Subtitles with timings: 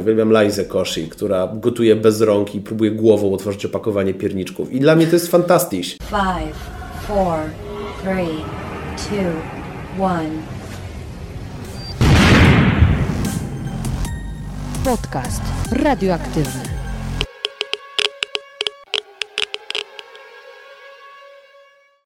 [0.00, 4.72] Uwielbiam Lizę Koshi, która gotuje bez rąk i próbuje głową otworzyć opakowanie pierniczków.
[4.72, 6.06] I dla mnie to jest fantastyczne.
[6.06, 6.56] Five,
[7.06, 7.38] four,
[8.02, 8.44] three,
[8.96, 10.30] two, one.
[14.84, 16.60] Podcast radioaktywny.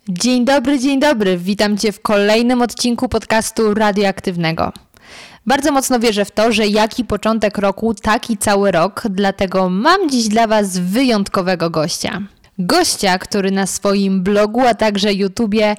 [0.08, 1.38] Dzień dobry, dzień dobry.
[1.38, 4.72] Witam Cię w kolejnym odcinku podcastu radioaktywnego.
[5.48, 10.28] Bardzo mocno wierzę w to, że jaki początek roku, taki cały rok, dlatego mam dziś
[10.28, 12.22] dla Was wyjątkowego gościa.
[12.58, 15.76] Gościa, który na swoim blogu, a także YouTubie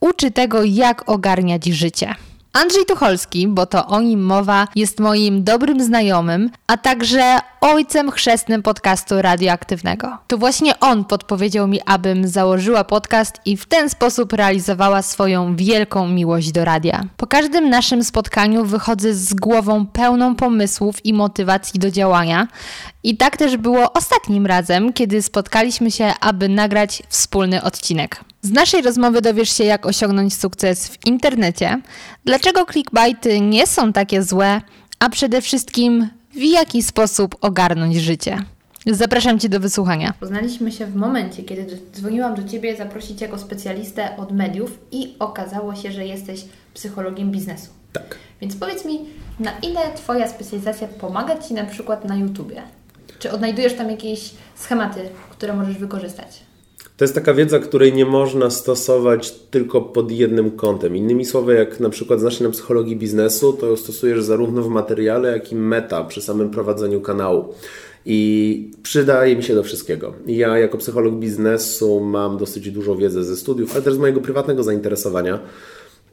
[0.00, 2.14] uczy tego, jak ogarniać życie.
[2.58, 8.62] Andrzej Tucholski, bo to o nim mowa, jest moim dobrym znajomym, a także ojcem chrzestnym
[8.62, 10.18] podcastu radioaktywnego.
[10.26, 16.08] To właśnie on podpowiedział mi, abym założyła podcast i w ten sposób realizowała swoją wielką
[16.08, 17.04] miłość do radia.
[17.16, 22.48] Po każdym naszym spotkaniu wychodzę z głową pełną pomysłów i motywacji do działania.
[23.02, 28.24] I tak też było ostatnim razem, kiedy spotkaliśmy się, aby nagrać wspólny odcinek.
[28.42, 31.80] Z naszej rozmowy dowiesz się, jak osiągnąć sukces w internecie,
[32.24, 34.60] dlaczego clickbaity nie są takie złe,
[34.98, 38.44] a przede wszystkim w jaki sposób ogarnąć życie.
[38.86, 40.14] Zapraszam Cię do wysłuchania.
[40.20, 45.74] Poznaliśmy się w momencie, kiedy dzwoniłam do Ciebie zaprosić jako specjalistę od mediów i okazało
[45.74, 47.70] się, że jesteś psychologiem biznesu.
[47.92, 48.16] Tak.
[48.40, 48.98] Więc powiedz mi,
[49.40, 52.62] na ile Twoja specjalizacja pomaga Ci na przykład na YouTubie?
[53.18, 56.48] Czy odnajdujesz tam jakieś schematy, które możesz wykorzystać?
[56.96, 60.96] To jest taka wiedza, której nie można stosować tylko pod jednym kątem.
[60.96, 64.68] Innymi słowy, jak na przykład znasz się na psychologii biznesu, to ją stosujesz zarówno w
[64.68, 67.54] materiale, jak i meta przy samym prowadzeniu kanału.
[68.06, 70.14] I przydaje mi się do wszystkiego.
[70.26, 74.62] Ja jako psycholog biznesu mam dosyć dużo wiedzy ze studiów, ale też z mojego prywatnego
[74.62, 75.38] zainteresowania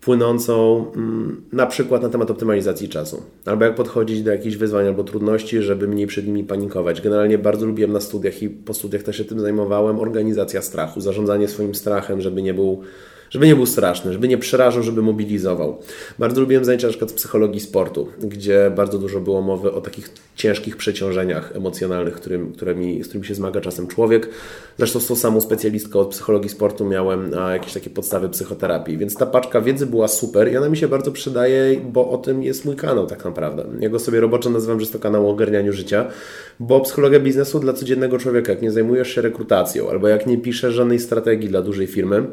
[0.05, 5.03] płynącą mm, na przykład na temat optymalizacji czasu, albo jak podchodzić do jakichś wyzwań albo
[5.03, 7.01] trudności, żeby mniej przed nimi panikować.
[7.01, 11.47] Generalnie bardzo lubiłem na studiach i po studiach też się tym zajmowałem, organizacja strachu, zarządzanie
[11.47, 12.81] swoim strachem, żeby nie był
[13.29, 15.77] żeby nie był straszny, żeby nie przerażał, żeby mobilizował.
[16.19, 20.09] Bardzo lubiłem zajęcia na przykład z psychologii sportu, gdzie bardzo dużo było mowy o takich
[20.35, 24.29] ciężkich przeciążeniach emocjonalnych, którym, którymi, z którymi się zmaga czasem człowiek.
[24.77, 29.25] Zresztą z tą samą specjalistką od psychologii sportu miałem jakieś takie podstawy psychoterapii, więc ta
[29.25, 32.75] paczka wiedzy była super i ona mi się bardzo przydaje, bo o tym jest mój
[32.75, 33.65] kanał tak naprawdę.
[33.79, 36.07] Ja go sobie roboczo nazywam, że jest to kanał o ogarnianiu życia,
[36.59, 40.73] bo psychologia biznesu dla codziennego człowieka, jak nie zajmujesz się rekrutacją albo jak nie piszesz
[40.73, 42.25] żadnej strategii dla dużej firmy,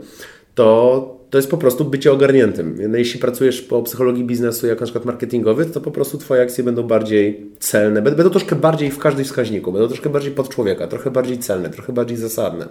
[0.54, 2.78] to, to jest po prostu bycie ogarniętym.
[2.88, 6.64] No, jeśli pracujesz po psychologii biznesu, jak na przykład marketingowy, to po prostu Twoje akcje
[6.64, 11.10] będą bardziej celne, będą troszkę bardziej w każdej wskaźniku, będą troszkę bardziej pod człowieka, trochę
[11.10, 12.68] bardziej celne, trochę bardziej zasadne.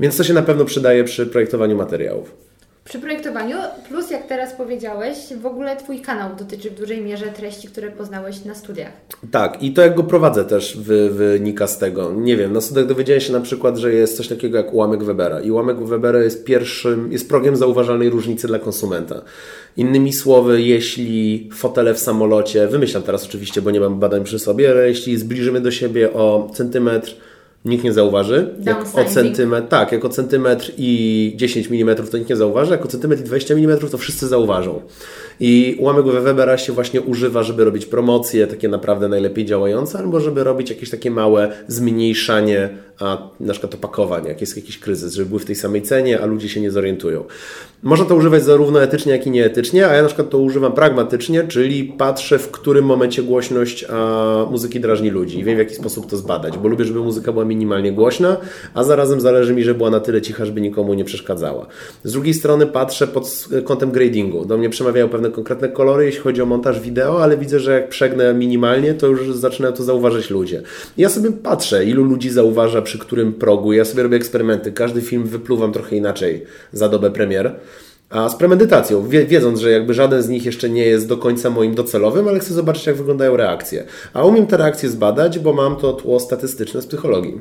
[0.00, 2.51] Więc to się na pewno przydaje przy projektowaniu materiałów.
[2.84, 3.56] Przy projektowaniu,
[3.88, 8.44] plus jak teraz powiedziałeś, w ogóle Twój kanał dotyczy w dużej mierze treści, które poznałeś
[8.44, 8.92] na studiach.
[9.30, 12.12] Tak, i to jak go prowadzę też wy, wynika z tego.
[12.12, 15.40] Nie wiem, na studiach dowiedziałem się na przykład, że jest coś takiego jak ułamek Webera.
[15.40, 19.22] I ułamek Webera jest pierwszym, jest progiem zauważalnej różnicy dla konsumenta.
[19.76, 24.70] Innymi słowy, jeśli fotele w samolocie, wymyślam teraz oczywiście, bo nie mam badań przy sobie,
[24.70, 27.16] ale jeśli zbliżymy do siebie o centymetr,
[27.64, 28.54] nikt nie zauważy.
[28.62, 32.84] Jak o centymetr, tak, jak o centymetr i 10 mm to nikt nie zauważy, jak
[32.84, 34.80] o centymetr i 20 mm to wszyscy zauważą.
[35.44, 40.44] I ułamek Webera się właśnie używa, żeby robić promocje, takie naprawdę najlepiej działające, albo żeby
[40.44, 42.70] robić jakieś takie małe zmniejszanie
[43.02, 46.26] a na przykład opakowań, jak jest jakiś kryzys, żeby były w tej samej cenie, a
[46.26, 47.24] ludzie się nie zorientują.
[47.82, 51.44] Można to używać zarówno etycznie, jak i nieetycznie, a ja na przykład to używam pragmatycznie,
[51.48, 56.10] czyli patrzę, w którym momencie głośność a, muzyki drażni ludzi i wiem, w jaki sposób
[56.10, 58.36] to zbadać, bo lubię, żeby muzyka była minimalnie głośna,
[58.74, 61.66] a zarazem zależy mi, żeby była na tyle cicha, żeby nikomu nie przeszkadzała.
[62.04, 64.44] Z drugiej strony patrzę pod kątem gradingu.
[64.44, 67.88] Do mnie przemawiają pewne konkretne kolory, jeśli chodzi o montaż wideo, ale widzę, że jak
[67.88, 70.62] przegnę minimalnie, to już zaczynają to zauważyć ludzie.
[70.96, 73.72] Ja sobie patrzę, ilu ludzi zauważa przy którym progu.
[73.72, 74.72] Ja sobie robię eksperymenty.
[74.72, 77.54] Każdy film wypluwam trochę inaczej za dobę premier.
[78.10, 81.74] A z premedytacją, wiedząc, że jakby żaden z nich jeszcze nie jest do końca moim
[81.74, 83.84] docelowym, ale chcę zobaczyć, jak wyglądają reakcje.
[84.12, 87.40] A umiem te reakcje zbadać, bo mam to tło statystyczne z psychologii.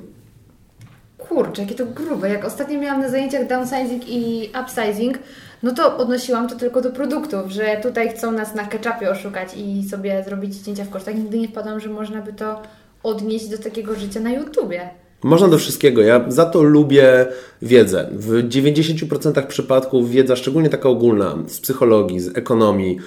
[1.18, 2.30] Kurczę, jakie to grube.
[2.30, 5.18] Jak ostatnio miałam na zajęciach downsizing i upsizing,
[5.64, 9.90] no to odnosiłam to tylko do produktów, że tutaj chcą nas na ketchupie oszukać i
[9.90, 11.16] sobie zrobić cięcia w kosztach.
[11.16, 12.62] Nigdy nie wpadłam, że można by to
[13.04, 14.90] odnieść do takiego życia na YouTubie.
[15.24, 16.02] Można do wszystkiego.
[16.02, 17.28] Ja za to lubię
[17.62, 18.10] wiedzę.
[18.12, 22.98] W 90% przypadków wiedza, szczególnie taka ogólna, z psychologii, z ekonomii,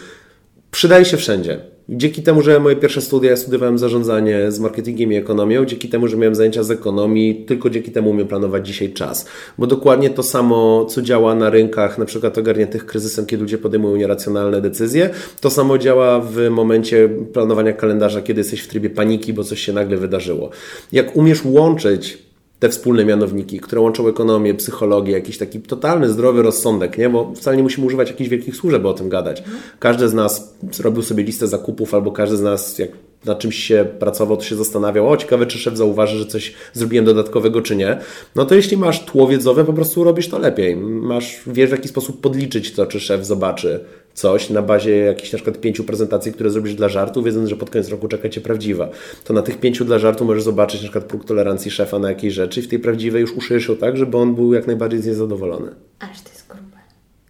[0.70, 1.73] przydaje się wszędzie.
[1.88, 6.08] Dzięki temu, że moje pierwsze studia, ja studiowałem zarządzanie z marketingiem i ekonomią, dzięki temu,
[6.08, 9.26] że miałem zajęcia z ekonomii, tylko dzięki temu umiem planować dzisiaj czas.
[9.58, 13.96] Bo dokładnie to samo, co działa na rynkach, na przykład ogarniętych kryzysem, kiedy ludzie podejmują
[13.96, 15.10] nieracjonalne decyzje,
[15.40, 19.72] to samo działa w momencie planowania kalendarza, kiedy jesteś w trybie paniki, bo coś się
[19.72, 20.50] nagle wydarzyło.
[20.92, 22.18] Jak umiesz łączyć
[22.64, 27.10] te wspólne mianowniki, które łączą ekonomię, psychologię, jakiś taki totalny, zdrowy rozsądek, nie?
[27.10, 29.42] bo wcale nie musimy używać jakichś wielkich słów, żeby o tym gadać.
[29.78, 32.90] Każdy z nas zrobił sobie listę zakupów, albo każdy z nas, jak
[33.24, 37.04] na czymś się pracował, to się zastanawiał, o ciekawe, czy szef zauważy, że coś zrobiłem
[37.04, 37.98] dodatkowego, czy nie.
[38.34, 40.76] No to jeśli masz tło wiedzowe, po prostu robisz to lepiej.
[40.76, 43.84] Masz, wiesz w jaki sposób podliczyć to, czy szef zobaczy
[44.14, 47.70] coś na bazie jakichś na przykład pięciu prezentacji, które zrobisz dla żartu, wiedząc, że pod
[47.70, 48.88] koniec roku czeka Cię prawdziwa.
[49.24, 52.34] To na tych pięciu dla żartu możesz zobaczyć na przykład próg tolerancji szefa na jakiejś
[52.34, 55.06] rzeczy i w tej prawdziwej już uszyjesz ją tak, żeby on był jak najbardziej z
[55.06, 55.70] niej zadowolony.
[55.98, 56.76] Aż to jest grube.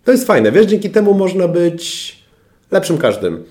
[0.04, 2.14] To jest fajne, wiesz, dzięki temu można być
[2.70, 3.44] lepszym każdym.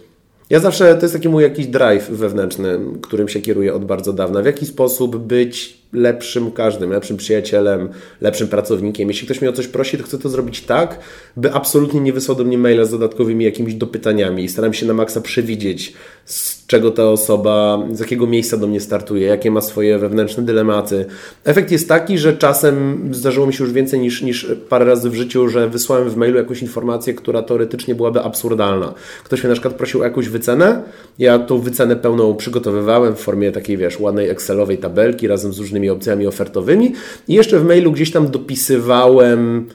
[0.50, 4.42] Ja zawsze, to jest taki mój jakiś drive wewnętrzny, którym się kieruję od bardzo dawna.
[4.42, 7.90] W jaki sposób być lepszym każdym, lepszym przyjacielem,
[8.22, 9.07] lepszym pracownikiem.
[9.07, 11.00] Jeśli ktoś mnie o coś prosi, to chcę to zrobić tak,
[11.38, 14.50] by absolutnie nie wysłał do mnie maila z dodatkowymi jakimiś dopytaniami.
[14.50, 15.94] Staram się na maksa przewidzieć,
[16.25, 21.06] z czego ta osoba, z jakiego miejsca do mnie startuje, jakie ma swoje wewnętrzne dylematy.
[21.45, 25.16] Efekt jest taki, że czasem zdarzyło mi się już więcej niż, niż parę razy w
[25.16, 28.94] życiu, że wysłałem w mailu jakąś informację, która teoretycznie byłaby absurdalna.
[29.24, 30.84] Ktoś mnie na przykład prosił o jakąś wycenę,
[31.19, 35.83] ja tą wycenę pełną przygotowywałem w formie takiej, wiesz, ładnej Excelowej tabelki razem z różnymi
[35.90, 36.94] opcjami ofertowymi
[37.28, 39.68] i jeszcze w mailu gdzieś tam dopisywałem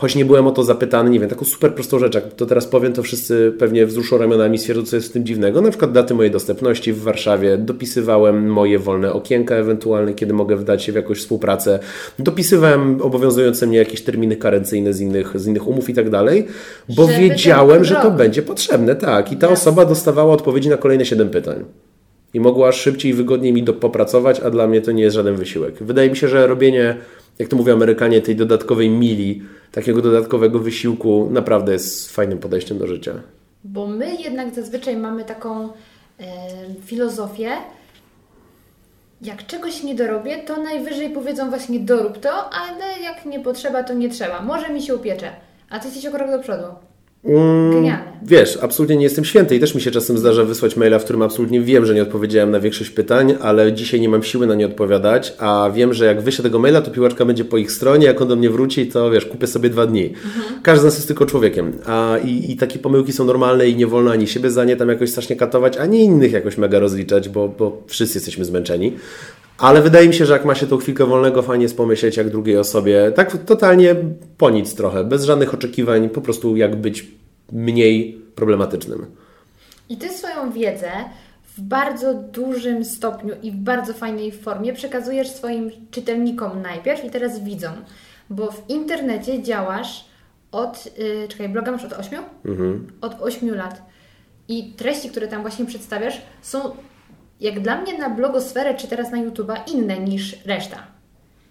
[0.00, 2.66] choć nie byłem o to zapytany, nie wiem, taką super prostą rzecz, jak to teraz
[2.66, 5.60] powiem, to wszyscy pewnie wzruszą ramionami, stwierdzą, co jest w tym dziwnego.
[5.60, 10.84] Na przykład daty mojej dostępności w Warszawie, dopisywałem moje wolne okienka ewentualne, kiedy mogę wdać
[10.84, 11.78] się w jakąś współpracę,
[12.18, 16.46] dopisywałem obowiązujące mnie jakieś terminy karencyjne z innych, z innych umów i tak dalej,
[16.88, 19.32] bo Żeby wiedziałem, że to będzie potrzebne, tak.
[19.32, 19.62] I ta Jasne.
[19.62, 21.64] osoba dostawała odpowiedzi na kolejne 7 pytań.
[22.34, 25.36] I mogła szybciej i wygodniej mi do, popracować, a dla mnie to nie jest żaden
[25.36, 25.82] wysiłek.
[25.82, 26.96] Wydaje mi się, że robienie,
[27.38, 29.42] jak to mówią Amerykanie, tej dodatkowej mili,
[29.72, 33.12] takiego dodatkowego wysiłku naprawdę jest fajnym podejściem do życia.
[33.64, 35.70] Bo my jednak zazwyczaj mamy taką e,
[36.84, 37.50] filozofię,
[39.22, 43.94] jak czegoś nie dorobię, to najwyżej powiedzą właśnie dorób to, ale jak nie potrzeba, to
[43.94, 44.42] nie trzeba.
[44.42, 45.30] Może mi się upiecze.
[45.70, 46.66] A ty jesteś o krok do przodu.
[47.24, 48.10] Genialne.
[48.22, 51.22] Wiesz, absolutnie nie jestem święty i też mi się czasem zdarza wysłać maila, w którym
[51.22, 54.66] absolutnie wiem, że nie odpowiedziałem na większość pytań, ale dzisiaj nie mam siły na nie
[54.66, 58.22] odpowiadać, a wiem, że jak wyślę tego maila, to piłaczka będzie po ich stronie, jak
[58.22, 60.12] on do mnie wróci, to wiesz, kupię sobie dwa dni.
[60.62, 63.86] Każdy z nas jest tylko człowiekiem, a i, i takie pomyłki są normalne i nie
[63.86, 67.48] wolno ani siebie za nie tam jakoś strasznie katować, ani innych jakoś mega rozliczać, bo,
[67.48, 68.92] bo wszyscy jesteśmy zmęczeni.
[69.60, 72.30] Ale wydaje mi się, że jak ma się tą chwilkę wolnego, fajnie jest pomyśleć jak
[72.30, 73.96] drugiej osobie, tak totalnie
[74.38, 77.06] po nic trochę, bez żadnych oczekiwań, po prostu jak być
[77.52, 79.06] mniej problematycznym.
[79.88, 80.90] I ty swoją wiedzę
[81.56, 87.44] w bardzo dużym stopniu i w bardzo fajnej formie przekazujesz swoim czytelnikom najpierw i teraz
[87.44, 87.72] widzom.
[88.30, 90.04] Bo w internecie działasz
[90.52, 92.20] od, yy, czekaj, bloga masz od 8?
[93.00, 93.82] Od 8 lat.
[94.48, 96.58] I treści, które tam właśnie przedstawiasz, są
[97.40, 100.86] jak dla mnie na blogosferę czy teraz na YouTube'a inne niż reszta.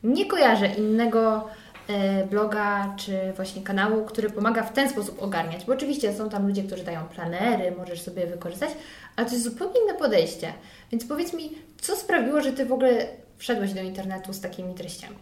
[0.03, 1.47] Nie kojarzę innego
[1.87, 5.65] e, bloga czy właśnie kanału, który pomaga w ten sposób ogarniać.
[5.65, 8.69] Bo oczywiście są tam ludzie, którzy dają planery, możesz sobie wykorzystać,
[9.15, 10.53] ale to jest zupełnie inne podejście.
[10.91, 11.51] Więc powiedz mi,
[11.81, 13.07] co sprawiło, że Ty w ogóle
[13.37, 15.15] wszedłeś do internetu z takimi treściami?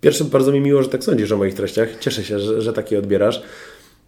[0.00, 1.88] Pierwsze, bardzo mi miło, że tak sądzisz o moich treściach.
[2.00, 3.42] Cieszę się, że, że takie odbierasz.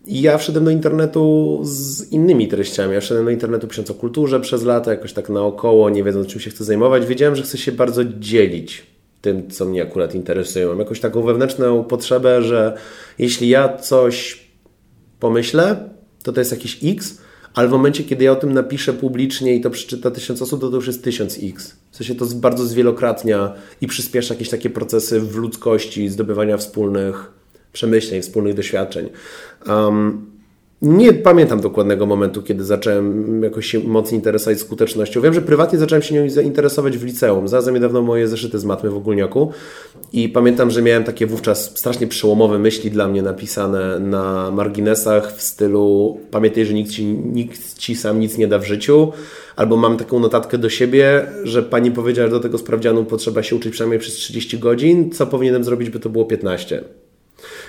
[0.06, 2.94] I ja wszedłem do internetu z innymi treściami.
[2.94, 6.40] Ja wszedłem do internetu pisząc o kulturze przez lata, jakoś tak naokoło, nie wiedząc czym
[6.40, 7.06] się chcę zajmować.
[7.06, 8.86] Wiedziałem, że chcę się bardzo dzielić
[9.20, 10.66] tym, co mnie akurat interesuje.
[10.66, 12.76] Mam jakąś taką wewnętrzną potrzebę, że
[13.18, 14.46] jeśli ja coś
[15.20, 15.88] pomyślę,
[16.22, 17.18] to to jest jakiś X,
[17.54, 20.70] ale w momencie, kiedy ja o tym napiszę publicznie i to przeczyta tysiąc osób, to
[20.70, 21.76] to już jest tysiąc X.
[21.90, 27.32] W sensie to bardzo zwielokrotnia i przyspiesza jakieś takie procesy w ludzkości, zdobywania wspólnych
[27.76, 29.08] przemyśleń, wspólnych doświadczeń.
[29.68, 30.36] Um,
[30.82, 35.20] nie pamiętam dokładnego momentu, kiedy zacząłem jakoś się mocno interesować skutecznością.
[35.20, 37.48] Wiem, że prywatnie zacząłem się nią zainteresować w liceum.
[37.48, 39.52] Znalazłem niedawno moje zeszyty z matmy w ogólniaku
[40.12, 45.42] i pamiętam, że miałem takie wówczas strasznie przełomowe myśli dla mnie napisane na marginesach w
[45.42, 49.12] stylu pamiętaj, że nikt ci, nikt ci sam nic nie da w życiu.
[49.56, 53.56] Albo mam taką notatkę do siebie, że pani powiedziała, że do tego sprawdzianu potrzeba się
[53.56, 55.10] uczyć przynajmniej przez 30 godzin.
[55.10, 56.84] Co powinienem zrobić, by to było 15?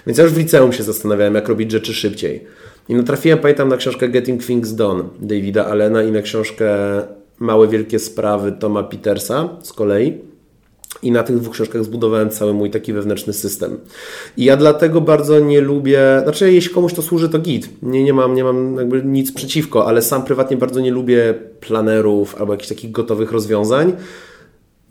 [0.07, 2.43] Więc ja już w liceum się zastanawiałem, jak robić rzeczy szybciej.
[2.89, 6.67] I natrafiłem, pamiętam, na książkę Getting Things Done Davida Allena i na książkę
[7.39, 10.17] Małe Wielkie Sprawy Toma Petersa z kolei.
[11.03, 13.77] I na tych dwóch książkach zbudowałem cały mój taki wewnętrzny system.
[14.37, 17.69] I ja dlatego bardzo nie lubię, znaczy jeśli komuś to służy, to git.
[17.81, 22.35] Nie, nie mam, nie mam jakby nic przeciwko, ale sam prywatnie bardzo nie lubię planerów
[22.35, 23.93] albo jakichś takich gotowych rozwiązań.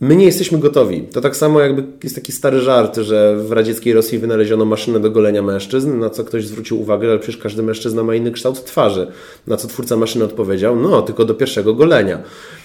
[0.01, 1.03] My nie jesteśmy gotowi.
[1.03, 5.11] To tak samo jakby jest taki stary żart, że w radzieckiej Rosji wynaleziono maszynę do
[5.11, 9.07] golenia mężczyzn, na co ktoś zwrócił uwagę, że przecież każdy mężczyzna ma inny kształt twarzy.
[9.47, 12.23] Na co twórca maszyny odpowiedział, no tylko do pierwszego golenia.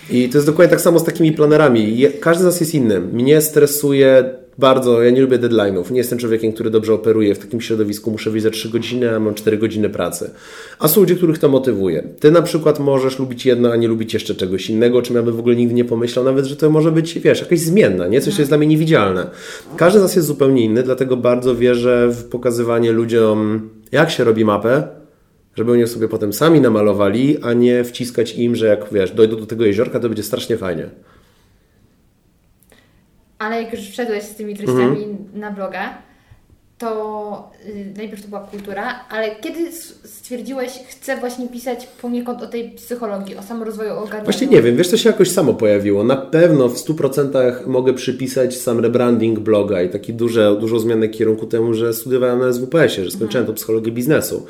[0.10, 2.08] I to jest dokładnie tak samo z takimi planerami.
[2.20, 3.00] Każdy z nas jest inny.
[3.00, 5.91] Mnie stresuje bardzo, ja nie lubię deadline'ów.
[5.91, 8.12] Nie jestem człowiekiem, który dobrze operuje w takim środowisku.
[8.12, 10.30] Muszę wyjść za 3 godziny, a mam 4 godziny pracy.
[10.80, 12.03] A są ludzie, których to motywuje.
[12.20, 15.24] Ty na przykład możesz lubić jedno, a nie lubić jeszcze czegoś innego, o czym ja
[15.24, 18.22] bym w ogóle nigdy nie pomyślał, nawet, że to może być, wiesz, jakaś zmienna, nie?
[18.22, 19.30] Coś, co jest dla mnie niewidzialne.
[19.77, 24.46] Każdy z nas jest zupełnie inny, dlatego bardzo wierzę w pokazywanie ludziom, jak się robi
[24.46, 24.88] mapę,
[25.56, 29.46] żeby oni sobie potem sami namalowali, a nie wciskać im, że jak, wiesz, dojdą do
[29.46, 30.89] tego jeziorka, to będzie strasznie fajnie.
[33.41, 35.17] Ale jak już wszedłeś z tymi treściami Mhm.
[35.33, 35.98] na bloga,
[36.77, 39.71] to y, najpierw to była kultura, ale kiedy
[40.03, 44.24] stwierdziłeś, chcę właśnie pisać poniekąd o tej psychologii, o samorozwoju, o ogarnianiu?
[44.25, 46.03] Właśnie nie wiem, wiesz, to się jakoś samo pojawiło.
[46.03, 51.45] Na pewno w 100% mogę przypisać sam rebranding bloga i taki duże, dużo zmiany kierunku
[51.45, 54.45] temu, że studiowałem na SWPS-ie, że skończyłem to psychologię biznesu.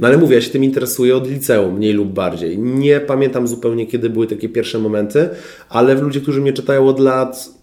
[0.00, 2.58] No ale mówię, ja się tym interesuję od liceum, mniej lub bardziej.
[2.58, 5.28] Nie pamiętam zupełnie, kiedy były takie pierwsze momenty,
[5.68, 7.55] ale ludzie, którzy mnie czytają od lat,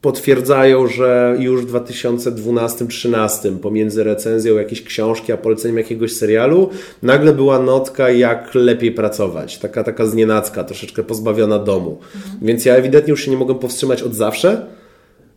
[0.00, 6.70] potwierdzają, że już w 2012-13 pomiędzy recenzją jakiejś książki a poleceniem jakiegoś serialu
[7.02, 9.58] nagle była notka, jak lepiej pracować.
[9.58, 11.98] Taka, taka znienacka, troszeczkę pozbawiona domu.
[12.42, 14.66] Więc ja ewidentnie już się nie mogłem powstrzymać od zawsze.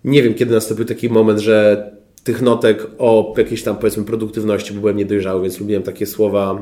[0.04, 1.92] Nie wiem, kiedy nastąpił taki moment, że
[2.24, 6.62] tych notek o jakiejś tam powiedzmy produktywności, bo byłem niedojrzały, więc lubiłem takie słowa.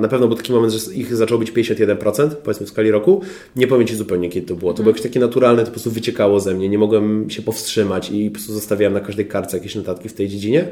[0.00, 3.20] Na pewno był taki moment, że ich zaczęło być 51%, powiedzmy w skali roku.
[3.56, 4.74] Nie powiem Ci zupełnie, kiedy to było.
[4.74, 6.68] To było jakieś takie naturalne, to po prostu wyciekało ze mnie.
[6.68, 10.28] Nie mogłem się powstrzymać i po prostu zostawiałem na każdej kartce jakieś notatki w tej
[10.28, 10.68] dziedzinie.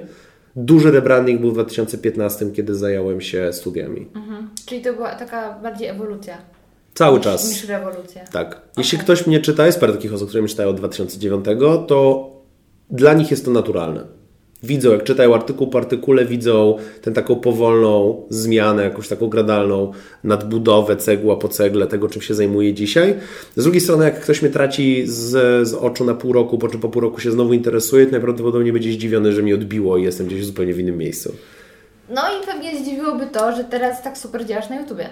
[0.56, 4.06] Duży rebranding był w 2015, kiedy zająłem się studiami.
[4.14, 4.48] Mhm.
[4.66, 6.38] Czyli to była taka bardziej ewolucja
[6.94, 7.50] Cały niż, czas.
[7.50, 8.24] niż rewolucja.
[8.24, 8.60] Tak.
[8.78, 11.44] Jeśli ktoś mnie czyta, jest parę takich osób, które mnie czytają od 2009,
[11.88, 12.30] to
[12.90, 14.04] dla nich jest to naturalne.
[14.64, 19.92] Widzą, jak czytają artykuł po artykule, widzą tę taką powolną zmianę, jakąś taką gradalną
[20.24, 23.14] nadbudowę cegła po cegle tego, czym się zajmuję dzisiaj.
[23.56, 26.80] Z drugiej strony, jak ktoś mnie traci z, z oczu na pół roku, po czym
[26.80, 30.26] po pół roku się znowu interesuje, to najprawdopodobniej będzie zdziwiony, że mnie odbiło i jestem
[30.26, 31.34] gdzieś zupełnie w innym miejscu.
[32.10, 35.08] No i pewnie zdziwiłoby to, że teraz tak super działasz na YouTubie.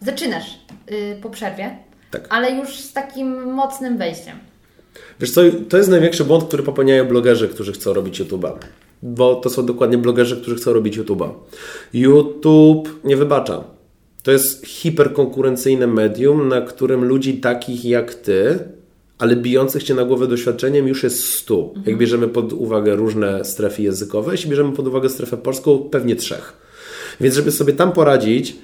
[0.00, 0.58] Zaczynasz
[0.90, 1.76] y, po przerwie,
[2.10, 2.26] Tak.
[2.30, 4.36] ale już z takim mocnym wejściem.
[5.20, 8.52] Wiesz co, to jest największy błąd, który popełniają blogerzy, którzy chcą robić YouTube'a.
[9.02, 11.30] Bo to są dokładnie blogerzy, którzy chcą robić YouTube'a.
[11.92, 13.64] YouTube nie wybacza.
[14.22, 18.58] To jest hiperkonkurencyjne medium, na którym ludzi takich jak ty,
[19.18, 21.74] ale bijących cię na głowę doświadczeniem już jest stu.
[21.86, 26.52] Jak bierzemy pod uwagę różne strefy językowe, jeśli bierzemy pod uwagę strefę polską, pewnie trzech.
[27.20, 28.56] Więc żeby sobie tam poradzić,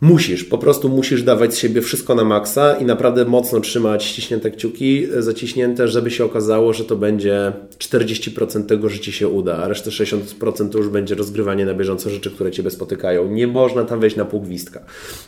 [0.00, 4.50] Musisz, po prostu musisz dawać z siebie wszystko na maksa i naprawdę mocno trzymać ściśnięte
[4.50, 9.68] kciuki, zaciśnięte, żeby się okazało, że to będzie 40% tego, że Ci się uda, a
[9.68, 13.30] resztę 60% to już będzie rozgrywanie na bieżąco rzeczy, które Ciebie spotykają.
[13.30, 14.80] Nie można tam wejść na pół gwizdka.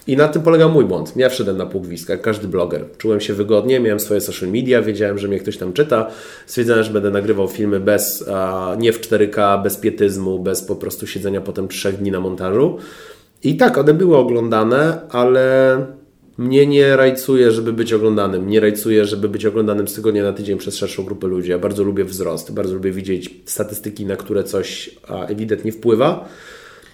[0.06, 1.12] I na tym polega mój błąd.
[1.16, 2.84] Ja wszedłem na pół gwizdka, jak każdy bloger.
[2.98, 6.10] Czułem się wygodnie, miałem swoje social media, wiedziałem, że mnie ktoś tam czyta,
[6.46, 8.24] stwierdzałem, że będę nagrywał filmy bez,
[8.78, 12.78] nie w 4K, bez pietyzmu, bez po prostu siedzenia potem trzech dni na montażu.
[13.42, 15.86] I tak, one były oglądane, ale
[16.38, 18.48] mnie nie rajcuje, żeby być oglądanym.
[18.48, 21.50] Nie rajcuje, żeby być oglądanym z tygodnia na tydzień przez szerszą grupę ludzi.
[21.50, 24.90] Ja bardzo lubię wzrost, bardzo lubię widzieć statystyki, na które coś
[25.28, 26.28] ewidentnie wpływa.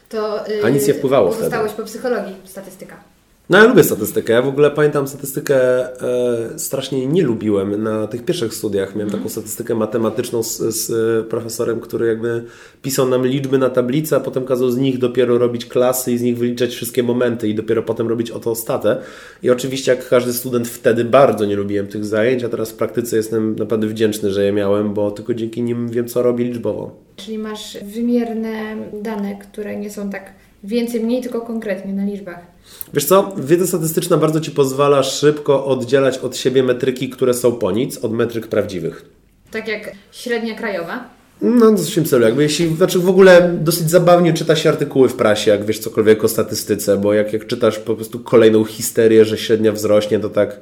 [0.08, 1.56] To, y, A nic nie wpływało wtedy.
[1.76, 3.13] Po psychologii, statystyka.
[3.50, 4.32] No ja lubię statystykę.
[4.32, 5.56] Ja w ogóle pamiętam statystykę,
[6.02, 8.96] e, strasznie nie lubiłem na tych pierwszych studiach.
[8.96, 12.44] Miałem taką statystykę matematyczną z, z e, profesorem, który jakby
[12.82, 16.22] pisał nam liczby na tablicy, a potem kazał z nich dopiero robić klasy i z
[16.22, 18.96] nich wyliczać wszystkie momenty i dopiero potem robić otostatę.
[19.42, 23.16] I oczywiście jak każdy student wtedy bardzo nie lubiłem tych zajęć, a teraz w praktyce
[23.16, 26.96] jestem naprawdę wdzięczny, że je miałem, bo tylko dzięki nim wiem, co robi liczbowo.
[27.16, 30.32] Czyli masz wymierne dane, które nie są tak
[30.64, 32.53] więcej, mniej, tylko konkretnie na liczbach.
[32.94, 37.73] Wiesz co, wiedza statystyczna bardzo Ci pozwala szybko oddzielać od siebie metryki, które są po
[37.73, 39.04] nic, od metryk prawdziwych.
[39.50, 41.09] Tak jak średnia krajowa.
[41.42, 42.25] No, w tym celu.
[42.25, 46.25] Jakby jeśli, znaczy w ogóle dosyć zabawnie czyta się artykuły w prasie, jak wiesz cokolwiek
[46.25, 50.61] o statystyce, bo jak, jak czytasz po prostu kolejną histerię, że średnia wzrośnie, to tak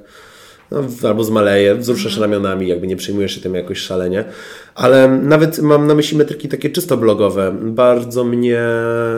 [0.71, 4.25] no, albo zmaleje, wzruszasz ramionami, jakby nie przejmujesz się tym jakoś szalenie.
[4.75, 7.57] Ale nawet mam na myśli metryki takie czysto blogowe.
[7.63, 8.63] Bardzo mnie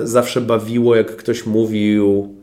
[0.02, 2.33] zawsze bawiło, jak ktoś mówił,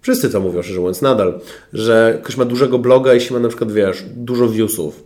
[0.00, 1.40] Wszyscy to mówią, szczerze mówiąc, nadal,
[1.72, 5.04] że ktoś ma dużego bloga, jeśli ma na przykład, wiesz, dużo viewsów,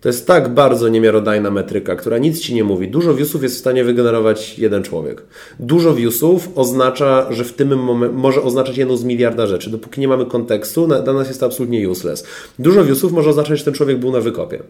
[0.00, 2.88] To jest tak bardzo niemiarodajna metryka, która nic ci nie mówi.
[2.88, 5.22] Dużo viewsów jest w stanie wygenerować jeden człowiek.
[5.58, 9.70] Dużo viewsów oznacza, że w tym momencie może oznaczać jedną z miliarda rzeczy.
[9.70, 12.24] Dopóki nie mamy kontekstu, dla nas jest to absolutnie useless.
[12.58, 14.62] Dużo viewsów może oznaczać, że ten człowiek był na wykopie.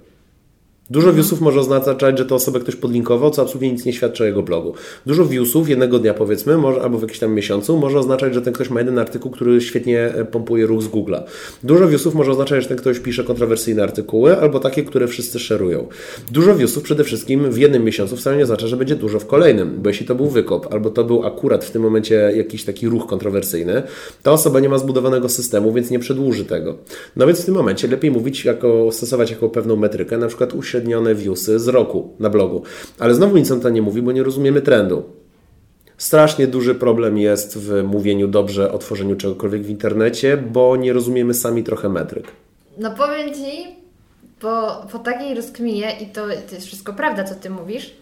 [0.91, 4.27] Dużo viewsów może oznaczać, że tę osobę ktoś podlinkował, co absolutnie nic nie świadczy o
[4.27, 4.75] jego blogu.
[5.07, 8.53] Dużo viewsów jednego dnia powiedzmy, może, albo w jakimś tam miesiącu, może oznaczać, że ten
[8.53, 11.23] ktoś ma jeden artykuł, który świetnie e, pompuje ruch z Google'a.
[11.63, 15.87] Dużo viewsów może oznaczać, że ten ktoś pisze kontrowersyjne artykuły, albo takie, które wszyscy szerują.
[16.33, 19.83] Dużo viewsów przede wszystkim w jednym miesiącu wcale nie oznacza, że będzie dużo w kolejnym,
[19.83, 23.07] bo jeśli to był wykop, albo to był akurat w tym momencie jakiś taki ruch
[23.07, 23.83] kontrowersyjny,
[24.23, 26.75] ta osoba nie ma zbudowanego systemu, więc nie przedłuży tego.
[27.17, 31.15] No więc w tym momencie lepiej mówić, jako, stosować jako pewną metrykę, na przykład uśrednione
[31.15, 32.63] viewsy z roku na blogu.
[32.99, 35.03] Ale znowu nic on to nie mówi, bo nie rozumiemy trendu.
[35.99, 41.35] Strasznie duży problem jest w mówieniu dobrze o tworzeniu czegokolwiek w internecie, bo nie rozumiemy
[41.35, 42.33] sami trochę metryk.
[42.79, 43.77] No powiem Ci,
[44.41, 47.95] po, po takiej rozkminie, i to, to jest wszystko prawda, co Ty mówisz,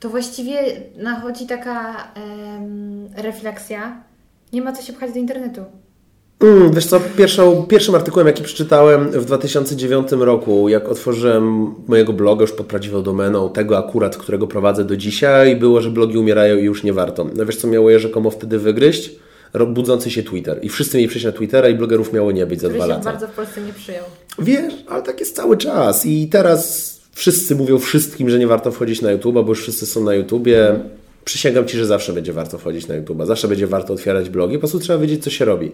[0.00, 0.58] to właściwie
[0.96, 4.02] nachodzi taka em, refleksja,
[4.52, 5.64] nie ma co się pchać do internetu.
[6.42, 12.42] Mm, wiesz co, pierwszą, pierwszym artykułem, jaki przeczytałem w 2009 roku, jak otworzyłem mojego bloga
[12.42, 16.64] już pod prawdziwą domeną, tego akurat, którego prowadzę do dzisiaj, było, że blogi umierają i
[16.64, 17.26] już nie warto.
[17.36, 19.10] No wiesz co miało je rzekomo wtedy wygryźć?
[19.68, 20.58] Budzący się Twitter.
[20.62, 22.90] I wszyscy mieli przejść na Twittera i blogerów miało nie być za Który dwa się
[22.92, 23.04] lata.
[23.04, 24.04] bardzo w Polsce nie przyjął.
[24.38, 26.06] Wiesz, ale tak jest cały czas.
[26.06, 30.04] I teraz wszyscy mówią wszystkim, że nie warto wchodzić na YouTube, bo już wszyscy są
[30.04, 30.80] na YouTubie.
[31.24, 34.58] Przysięgam Ci, że zawsze będzie warto wchodzić na YouTube, zawsze będzie warto otwierać blogi, po
[34.60, 35.72] prostu trzeba wiedzieć, co się robi.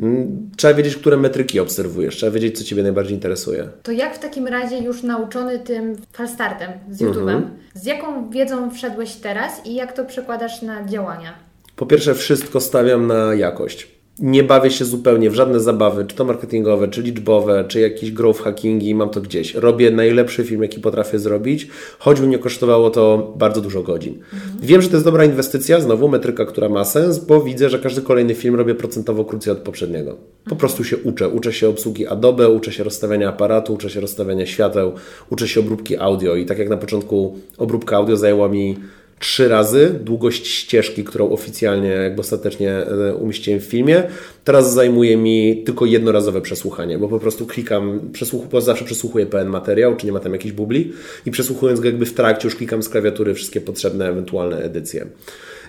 [0.00, 3.68] Mm, Trzeba wiedzieć, które metryki obserwujesz, trzeba wiedzieć, co Ciebie najbardziej interesuje.
[3.82, 7.50] To jak w takim razie już nauczony tym falstartem z YouTube'em, Mhm.
[7.74, 11.34] z jaką wiedzą wszedłeś teraz i jak to przekładasz na działania?
[11.76, 13.95] Po pierwsze, wszystko stawiam na jakość.
[14.18, 18.42] Nie bawię się zupełnie w żadne zabawy, czy to marketingowe, czy liczbowe, czy jakieś growth
[18.42, 19.54] hackingi, mam to gdzieś.
[19.54, 21.68] Robię najlepszy film, jaki potrafię zrobić,
[21.98, 24.18] choćby mnie kosztowało to bardzo dużo godzin.
[24.62, 28.02] Wiem, że to jest dobra inwestycja, znowu metryka, która ma sens, bo widzę, że każdy
[28.02, 30.16] kolejny film robię procentowo krócej od poprzedniego.
[30.44, 31.28] Po prostu się uczę.
[31.28, 34.92] Uczę się obsługi Adobe, uczę się rozstawiania aparatu, uczę się rozstawiania świateł,
[35.30, 38.76] uczę się obróbki audio i tak jak na początku obróbka audio zajęła mi
[39.18, 44.02] trzy razy długość ścieżki, którą oficjalnie, jakby ostatecznie e, umieściłem w filmie.
[44.44, 49.48] Teraz zajmuje mi tylko jednorazowe przesłuchanie, bo po prostu klikam, przesłuch, bo zawsze przesłuchuję pełen
[49.48, 50.92] materiał, czy nie ma tam jakichś bubli
[51.26, 55.06] i przesłuchując go jakby w trakcie już klikam z klawiatury wszystkie potrzebne ewentualne edycje.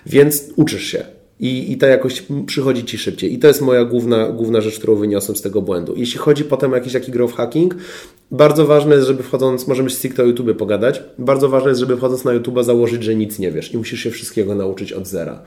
[0.06, 1.17] Więc uczysz się.
[1.40, 3.34] I, I ta jakość przychodzi Ci szybciej.
[3.34, 5.94] I to jest moja główna, główna rzecz, którą wyniosłem z tego błędu.
[5.96, 7.74] Jeśli chodzi potem o jakiś taki growth hacking,
[8.30, 12.24] bardzo ważne jest, żeby wchodząc, możemy stricte o YouTube pogadać, bardzo ważne jest, żeby wchodząc
[12.24, 15.42] na YouTube założyć, że nic nie wiesz i musisz się wszystkiego nauczyć od zera.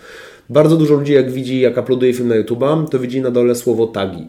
[0.50, 3.88] Bardzo dużo ludzi jak widzi, jak uploaduje film na YouTube'a, to widzi na dole słowo
[3.88, 4.28] tagi.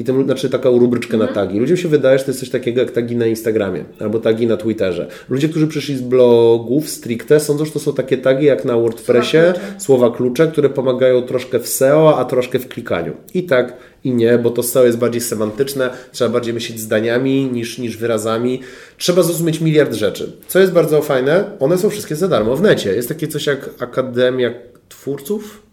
[0.00, 1.58] I to znaczy taką rubryczkę na tagi.
[1.58, 4.56] Ludziom się wydaje, że to jest coś takiego jak tagi na Instagramie albo tagi na
[4.56, 5.08] Twitterze.
[5.28, 9.38] Ludzie, którzy przyszli z blogów stricte, sądzą, że to są takie tagi jak na WordPressie,
[9.38, 9.60] klucze.
[9.78, 13.12] słowa klucze, które pomagają troszkę w SEO, a troszkę w klikaniu.
[13.34, 17.78] I tak, i nie, bo to SEO jest bardziej semantyczne, trzeba bardziej myśleć zdaniami niż,
[17.78, 18.60] niż wyrazami.
[18.98, 20.32] Trzeba zrozumieć miliard rzeczy.
[20.48, 22.94] Co jest bardzo fajne, one są wszystkie za darmo w necie.
[22.94, 24.54] Jest takie coś jak Akademia
[24.88, 25.69] Twórców,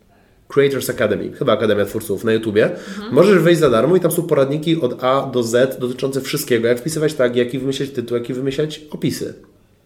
[0.47, 2.69] Creators Academy, chyba Akademia Twórców na YouTubie.
[3.11, 6.79] Możesz wejść za darmo i tam są poradniki od A do Z dotyczące wszystkiego, jak
[6.79, 9.33] wpisywać tak, jaki wymyśleć tytuł, jaki wymyślać opisy.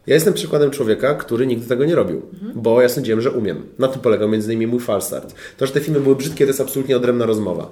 [0.07, 2.21] Ja jestem przykładem człowieka, który nigdy tego nie robił,
[2.55, 3.63] bo ja sądziłem, że umiem.
[3.79, 5.35] Na tym polegał między innymi mój falstart.
[5.57, 7.69] To, że te filmy były brzydkie, to jest absolutnie odrębna rozmowa.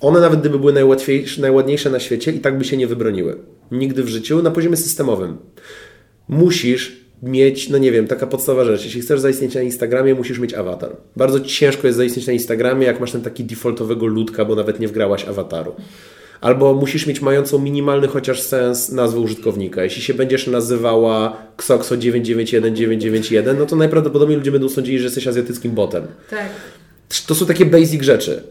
[0.00, 3.36] One nawet gdyby były najłatwiejsze, najładniejsze na świecie i tak by się nie wybroniły.
[3.70, 5.36] Nigdy w życiu na poziomie systemowym.
[6.28, 8.84] Musisz mieć, no nie wiem, taka podstawowa rzecz.
[8.84, 10.96] Jeśli chcesz zaistnieć na Instagramie, musisz mieć awatar.
[11.16, 14.88] Bardzo ciężko jest zaistnieć na Instagramie, jak masz ten taki defaultowego ludka, bo nawet nie
[14.88, 15.74] wgrałaś awataru.
[16.40, 19.84] Albo musisz mieć mającą minimalny chociaż sens nazwę użytkownika.
[19.84, 26.06] Jeśli się będziesz nazywała Xoxo991991, no to najprawdopodobniej ludzie będą sądzili, że jesteś azjatyckim botem.
[26.30, 26.48] Tak.
[27.26, 28.42] To są takie basic rzeczy.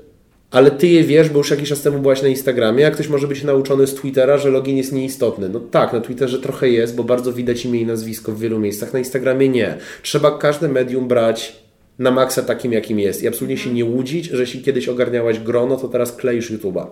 [0.52, 3.28] Ale ty je wiesz, bo już jakiś czas temu byłaś na Instagramie, a ktoś może
[3.28, 5.50] być nauczony z Twittera, że login jest nieistotny.
[5.50, 8.94] No tak, na Twitterze trochę jest, bo bardzo widać imię i nazwisko w wielu miejscach.
[8.94, 9.78] Na Instagramie nie.
[10.04, 11.62] Trzeba każde medium brać
[12.00, 13.24] na maksa takim, jakim jest.
[13.24, 16.86] I absolutnie się nie łudzić, że jeśli kiedyś ogarniałaś grono, to teraz kleisz YouTube'a.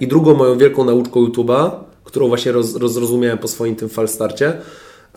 [0.00, 1.70] I drugą moją wielką nauczką YouTube'a,
[2.04, 4.52] którą właśnie roz, rozrozumiałem po swoim tym falstarcie,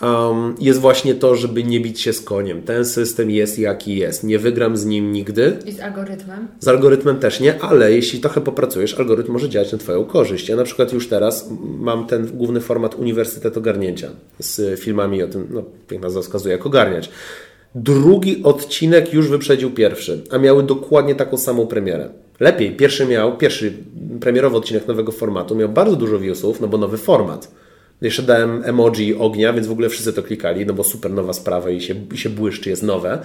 [0.02, 2.62] um, jest właśnie to, żeby nie bić się z koniem.
[2.62, 4.24] Ten system jest jaki jest.
[4.24, 5.58] Nie wygram z nim nigdy.
[5.66, 6.48] I z algorytmem.
[6.60, 10.50] Z algorytmem też nie, ale jeśli trochę popracujesz, algorytm może działać na Twoją korzyść.
[10.50, 15.48] Ja na przykład już teraz mam ten główny format Uniwersytet Ogarnięcia z filmami o tym,
[15.50, 17.10] no jak nazwa wskazuje, jak ogarniać.
[17.76, 22.10] Drugi odcinek już wyprzedził pierwszy, a miały dokładnie taką samą premierę.
[22.40, 23.74] Lepiej, pierwszy miał, pierwszy
[24.20, 27.52] premierowy odcinek nowego formatu miał bardzo dużo viewsów, no bo nowy format.
[28.02, 31.70] Jeszcze dałem emoji ognia, więc w ogóle wszyscy to klikali, no bo super nowa sprawa
[31.70, 33.20] i się, i się błyszczy, jest nowe.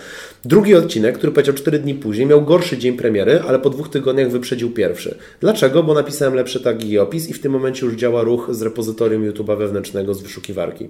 [0.44, 4.30] Drugi odcinek, który powiedział 4 dni później, miał gorszy dzień premiery, ale po dwóch tygodniach
[4.30, 5.18] wyprzedził pierwszy.
[5.40, 5.82] Dlaczego?
[5.82, 9.30] Bo napisałem lepszy tag i opis i w tym momencie już działa ruch z repozytorium
[9.30, 10.88] YouTube'a wewnętrznego z wyszukiwarki.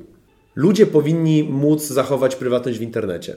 [0.54, 3.36] Ludzie powinni móc zachować prywatność w internecie.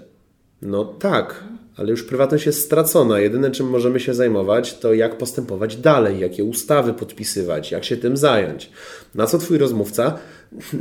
[0.61, 1.43] No tak,
[1.77, 3.19] ale już prywatność jest stracona.
[3.19, 8.17] Jedyne, czym możemy się zajmować, to jak postępować dalej, jakie ustawy podpisywać, jak się tym
[8.17, 8.71] zająć.
[9.15, 10.17] Na co twój rozmówca?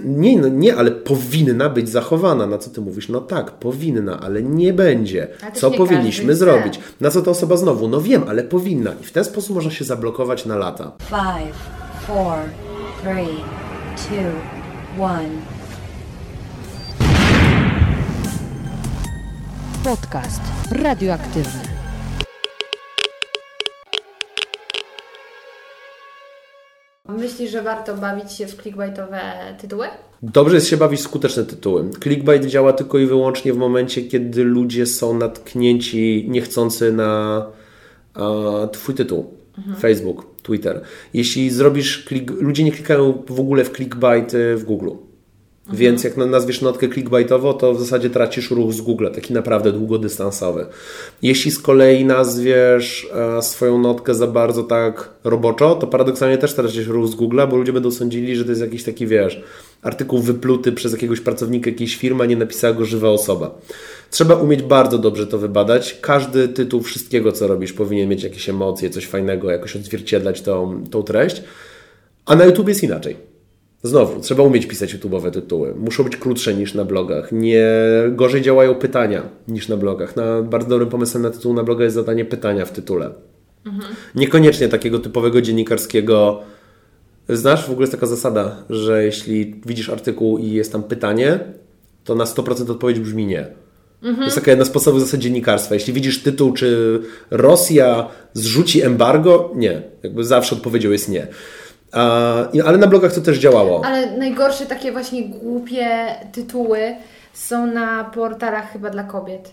[0.04, 2.46] Nie, no nie, ale powinna być zachowana.
[2.46, 3.08] Na co ty mówisz?
[3.08, 5.28] No tak, powinna, ale nie będzie.
[5.54, 6.36] Co nie powinniśmy chce.
[6.36, 6.80] zrobić?
[7.00, 7.88] Na co ta osoba znowu?
[7.88, 8.94] No wiem, ale powinna.
[9.00, 10.92] I w ten sposób można się zablokować na lata.
[10.98, 11.56] Five,
[12.06, 12.38] four,
[13.02, 13.36] three,
[13.96, 15.61] two, one.
[19.84, 20.40] Podcast
[20.70, 21.60] radioaktywny.
[27.08, 29.20] Myślisz, że warto bawić się w clickbaitowe
[29.60, 29.86] tytuły?
[30.22, 31.90] Dobrze jest się bawić w skuteczne tytuły.
[32.02, 37.46] Clickbait działa tylko i wyłącznie w momencie, kiedy ludzie są natknięci niechcący na
[38.14, 39.34] a, Twój tytuł.
[39.78, 40.80] Facebook, Twitter.
[41.14, 44.90] Jeśli zrobisz klik, ludzie nie klikają w ogóle w clickbait w Google.
[45.72, 49.72] Więc jak na- nazwiesz notkę clickbaitowo, to w zasadzie tracisz ruch z Google, taki naprawdę
[49.72, 50.66] długodystansowy.
[51.22, 56.86] Jeśli z kolei nazwiesz e, swoją notkę za bardzo tak roboczo, to paradoksalnie też tracisz
[56.86, 59.42] ruch z Google, bo ludzie będą sądzili, że to jest jakiś taki, wiesz,
[59.82, 63.58] artykuł wypluty przez jakiegoś pracownika jakiejś firmy, a nie napisała go żywa osoba.
[64.10, 65.98] Trzeba umieć bardzo dobrze to wybadać.
[66.00, 71.02] Każdy tytuł wszystkiego, co robisz, powinien mieć jakieś emocje, coś fajnego, jakoś odzwierciedlać tą, tą
[71.02, 71.42] treść.
[72.26, 73.31] A na YouTube jest inaczej.
[73.82, 75.74] Znowu, trzeba umieć pisać YouTube'owe tytuły.
[75.74, 77.32] Muszą być krótsze niż na blogach.
[77.32, 77.66] Nie
[78.10, 80.16] gorzej działają pytania niż na blogach.
[80.16, 83.10] Na, bardzo dobrym pomysłem na tytuł na bloga jest zadanie pytania w tytule.
[84.14, 86.40] Niekoniecznie takiego typowego dziennikarskiego.
[87.28, 91.38] Znasz, w ogóle jest taka zasada, że jeśli widzisz artykuł i jest tam pytanie,
[92.04, 93.46] to na 100% odpowiedź brzmi nie.
[94.16, 95.74] To jest taka jedna z podstawowych zasad dziennikarstwa.
[95.74, 99.82] Jeśli widzisz tytuł, czy Rosja zrzuci embargo, nie.
[100.02, 101.26] Jakby zawsze odpowiedzią jest nie.
[102.64, 103.84] Ale na blogach to też działało.
[103.84, 105.86] Ale najgorsze takie właśnie głupie
[106.32, 106.78] tytuły
[107.32, 109.52] są na portalach chyba dla kobiet.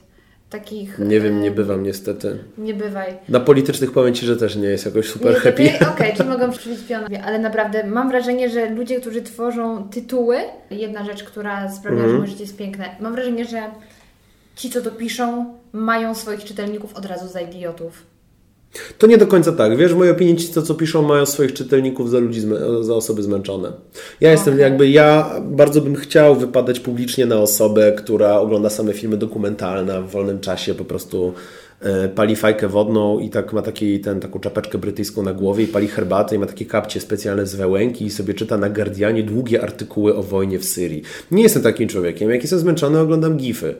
[0.49, 0.99] Takich...
[0.99, 2.37] Nie wiem, e, nie bywam niestety.
[2.57, 3.13] Nie bywaj.
[3.29, 5.69] Na politycznych powiem Ci, że też nie jest jakoś super Nie, happy.
[5.93, 7.23] Okej, czy mogą przybić pionę.
[7.25, 10.37] Ale naprawdę mam wrażenie, że ludzie, którzy tworzą tytuły,
[10.71, 12.11] jedna rzecz, która sprawia, Mhm.
[12.11, 13.61] że moje życie jest piękne, mam wrażenie, że
[14.55, 18.03] ci, co to piszą, mają swoich czytelników od razu za idiotów.
[18.97, 19.77] To nie do końca tak.
[19.77, 22.41] Wiesz, w mojej opinii ci, co, co piszą, mają swoich czytelników za ludzi,
[22.81, 23.71] za osoby zmęczone.
[24.21, 29.17] Ja jestem jakby, ja bardzo bym chciał wypadać publicznie na osobę, która ogląda same filmy
[29.17, 31.33] dokumentalne w wolnym czasie, po prostu
[31.81, 35.67] e, pali fajkę wodną i tak ma taki, ten, taką czapeczkę brytyjską na głowie i
[35.67, 39.61] pali herbatę i ma takie kapcie specjalne z wełęki i sobie czyta na Guardianie długie
[39.61, 41.03] artykuły o wojnie w Syrii.
[41.31, 42.29] Nie jestem takim człowiekiem.
[42.29, 43.75] Jak jestem zmęczony, oglądam gify.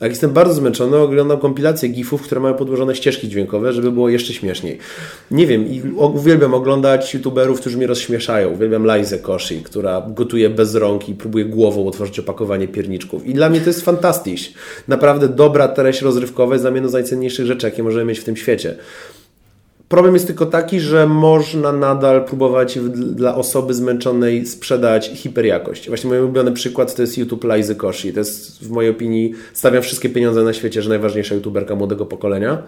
[0.00, 4.32] Jak jestem bardzo zmęczony, oglądam kompilacje gifów, które mają podłożone ścieżki dźwiękowe, żeby było jeszcze
[4.32, 4.78] śmieszniej.
[5.30, 8.48] Nie wiem, i uwielbiam oglądać youtuberów, którzy mnie rozśmieszają.
[8.48, 13.26] Uwielbiam Lizę Koshi, która gotuje bez rąk i próbuje głową otworzyć opakowanie pierniczków.
[13.26, 14.52] I dla mnie to jest fantastyś.
[14.88, 18.24] Naprawdę dobra treść rozrywkowa jest dla mnie jedną z najcenniejszych rzeczy, jakie możemy mieć w
[18.24, 18.76] tym świecie.
[19.88, 25.88] Problem jest tylko taki, że można nadal próbować dla osoby zmęczonej sprzedać hiperjakość.
[25.88, 28.12] Właśnie mój ulubiony przykład to jest YouTube Lizy Koshi.
[28.12, 32.62] To jest w mojej opinii, stawiam wszystkie pieniądze na świecie, że najważniejsza youtuberka młodego pokolenia.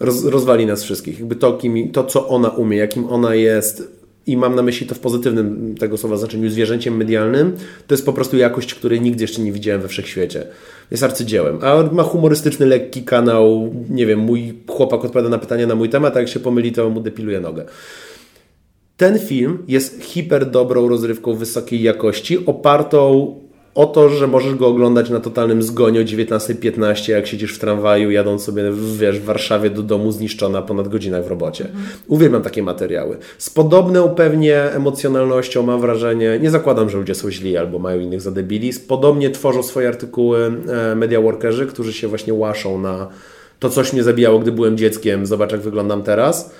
[0.00, 1.18] Roz, rozwali nas wszystkich.
[1.18, 4.94] Jakby to, kim, to, co ona umie, jakim ona jest i mam na myśli to
[4.94, 7.52] w pozytywnym tego słowa znaczeniu zwierzęciem medialnym,
[7.86, 10.46] to jest po prostu jakość, której nigdy jeszcze nie widziałem we wszechświecie.
[10.90, 11.58] Jest arcydziełem.
[11.62, 16.16] A ma humorystyczny, lekki kanał, nie wiem, mój chłopak odpowiada na pytania na mój temat,
[16.16, 17.64] a jak się pomyli, to mu depiluje nogę.
[18.96, 23.34] Ten film jest hiper dobrą rozrywką wysokiej jakości, opartą
[23.74, 28.10] o to, że możesz go oglądać na totalnym zgonie o 19.15, jak siedzisz w tramwaju,
[28.10, 31.68] jadąc sobie w, wiesz, w Warszawie do domu zniszczona ponad godzinach w robocie.
[32.06, 33.16] Uwielbiam takie materiały.
[33.38, 38.20] Z podobną pewnie emocjonalnością mam wrażenie, nie zakładam, że ludzie są źli albo mają innych
[38.20, 43.08] zadebili, podobnie tworzą swoje artykuły e, media workerzy, którzy się właśnie łaszą na
[43.58, 46.50] to coś mnie zabijało, gdy byłem dzieckiem, zobacz jak wyglądam teraz.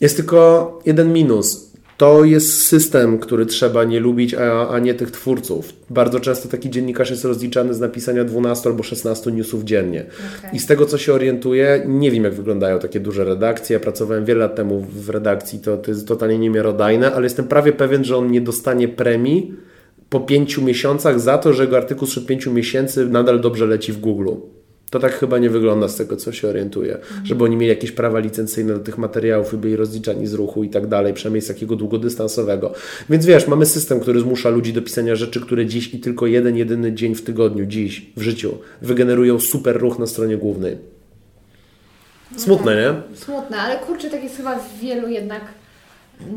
[0.00, 1.73] Jest tylko jeden minus.
[1.96, 5.72] To jest system, który trzeba nie lubić, a, a nie tych twórców.
[5.90, 10.06] Bardzo często taki dziennikarz jest rozliczany z napisania 12 albo 16 newsów dziennie.
[10.38, 10.50] Okej.
[10.56, 13.74] I z tego, co się orientuję, nie wiem, jak wyglądają takie duże redakcje.
[13.74, 17.72] Ja pracowałem wiele lat temu w redakcji, to, to jest totalnie niemiarodajne, ale jestem prawie
[17.72, 19.54] pewien, że on nie dostanie premii
[20.08, 24.00] po pięciu miesiącach za to, że jego artykuł sprzed pięciu miesięcy nadal dobrze leci w
[24.00, 24.28] Google.
[24.94, 26.98] To tak chyba nie wygląda z tego, co się orientuję.
[27.24, 30.68] Żeby oni mieli jakieś prawa licencyjne do tych materiałów i byli rozliczani z ruchu i
[30.68, 32.72] tak dalej, przynajmniej z takiego długodystansowego.
[33.10, 36.56] Więc wiesz, mamy system, który zmusza ludzi do pisania rzeczy, które dziś i tylko jeden,
[36.56, 40.78] jedyny dzień w tygodniu, dziś, w życiu, wygenerują super ruch na stronie głównej.
[42.36, 43.16] Smutne, nie?
[43.16, 45.42] Smutne, ale kurczę, tak jest chyba w wielu jednak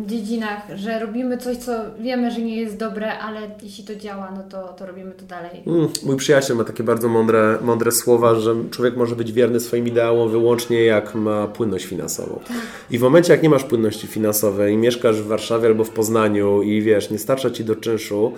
[0.05, 4.43] dziedzinach, że robimy coś, co wiemy, że nie jest dobre, ale jeśli to działa, no
[4.49, 5.63] to, to robimy to dalej.
[5.67, 9.87] Mm, Mój przyjaciel ma takie bardzo mądre, mądre słowa, że człowiek może być wierny swoim
[9.87, 12.39] ideałom wyłącznie jak ma płynność finansową.
[12.91, 16.61] I w momencie, jak nie masz płynności finansowej i mieszkasz w Warszawie albo w Poznaniu
[16.61, 18.33] i wiesz, nie starcza ci do czynszu,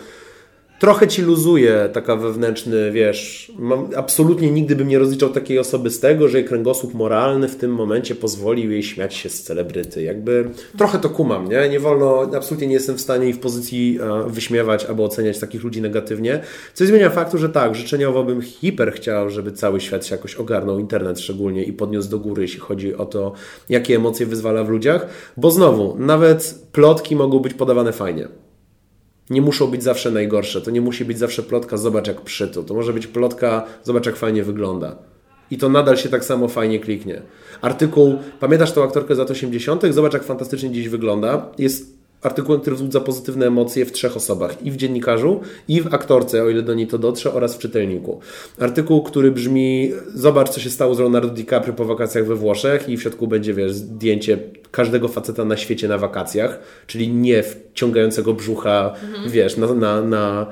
[0.79, 5.99] trochę ci luzuje taka wewnętrzny, wiesz, mam, absolutnie nigdy bym nie rozliczał takiej osoby z
[5.99, 10.03] tego, że jej kręgosłup moralny w tym momencie pozwolił jej śmiać się z celebryty.
[10.03, 11.69] Jakby trochę to kumam, nie?
[11.69, 15.63] Nie wolno, absolutnie nie jestem w stanie i w pozycji e, wyśmiewać albo oceniać takich
[15.63, 16.41] ludzi negatywnie.
[16.73, 20.79] Co zmienia faktu, że tak, życzeniowo bym hiper chciał, żeby cały świat się jakoś ogarnął,
[20.79, 23.33] internet szczególnie i podniósł do góry, jeśli chodzi o to,
[23.69, 28.48] jakie emocje wyzwala w ludziach, bo znowu, nawet plotki mogą być podawane fajnie
[29.29, 30.61] nie muszą być zawsze najgorsze.
[30.61, 32.63] To nie musi być zawsze plotka, zobacz jak przytu.
[32.63, 34.95] To może być plotka, zobacz jak fajnie wygląda.
[35.51, 37.21] I to nadal się tak samo fajnie kliknie.
[37.61, 41.51] Artykuł, pamiętasz tą aktorkę z lat 80., zobacz jak fantastycznie dziś wygląda.
[41.57, 44.65] Jest artykułem, który wzbudza pozytywne emocje w trzech osobach.
[44.65, 48.19] I w dziennikarzu, i w aktorce, o ile do niej to dotrze, oraz w czytelniku.
[48.59, 52.97] Artykuł, który brzmi, zobacz co się stało z Leonardo DiCaprio po wakacjach we Włoszech i
[52.97, 54.37] w środku będzie, wiesz, zdjęcie
[54.71, 58.93] każdego faceta na świecie na wakacjach, czyli nie wciągającego brzucha,
[59.27, 60.47] wiesz, na, na, na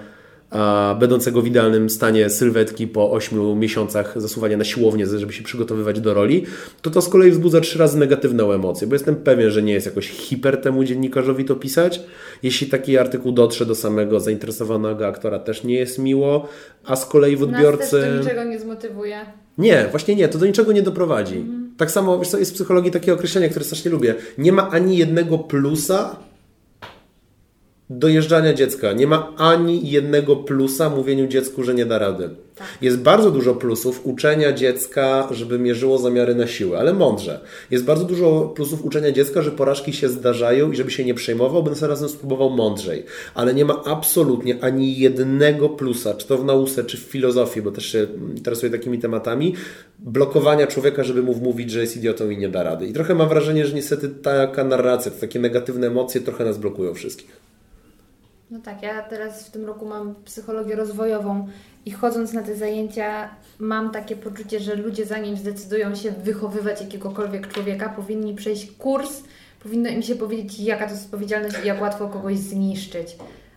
[0.99, 6.13] będącego w idealnym stanie sylwetki po 8 miesiącach zasuwania na siłownię, żeby się przygotowywać do
[6.13, 6.45] roli,
[6.81, 9.85] to to z kolei wzbudza trzy razy negatywną emocję, bo jestem pewien, że nie jest
[9.85, 12.01] jakoś hiper temu dziennikarzowi to pisać.
[12.43, 16.47] Jeśli taki artykuł dotrze do samego zainteresowanego aktora, też nie jest miło,
[16.85, 17.91] a z kolei w Nas odbiorcy...
[18.01, 19.17] też to niczego nie zmotywuje.
[19.57, 21.45] Nie, właśnie nie, to do niczego nie doprowadzi.
[21.77, 24.15] Tak samo, wiesz co, jest w psychologii takie określenie, które strasznie lubię.
[24.37, 26.15] Nie ma ani jednego plusa
[27.89, 28.93] dojeżdżania dziecka.
[28.93, 32.29] Nie ma ani jednego plusa mówieniu dziecku, że nie da rady.
[32.81, 37.39] Jest bardzo dużo plusów uczenia dziecka, żeby mierzyło zamiary na siłę, ale mądrze.
[37.71, 41.63] Jest bardzo dużo plusów uczenia dziecka, że porażki się zdarzają i żeby się nie przejmował,
[41.63, 43.03] by zarazem spróbował mądrzej.
[43.33, 47.71] Ale nie ma absolutnie ani jednego plusa, czy to w nauce, czy w filozofii, bo
[47.71, 49.53] też się interesuję takimi tematami,
[49.99, 52.87] blokowania człowieka, żeby mu wmówić, że jest idiotą i nie da rady.
[52.87, 57.56] I trochę mam wrażenie, że niestety taka narracja, takie negatywne emocje trochę nas blokują wszystkich.
[58.51, 61.47] No tak, ja teraz w tym roku mam psychologię rozwojową
[61.85, 63.29] i chodząc na te zajęcia
[63.59, 69.23] mam takie poczucie, że ludzie zanim zdecydują się wychowywać jakiegokolwiek człowieka, powinni przejść kurs,
[69.63, 73.15] powinno im się powiedzieć, jaka to jest odpowiedzialność i jak łatwo kogoś zniszczyć.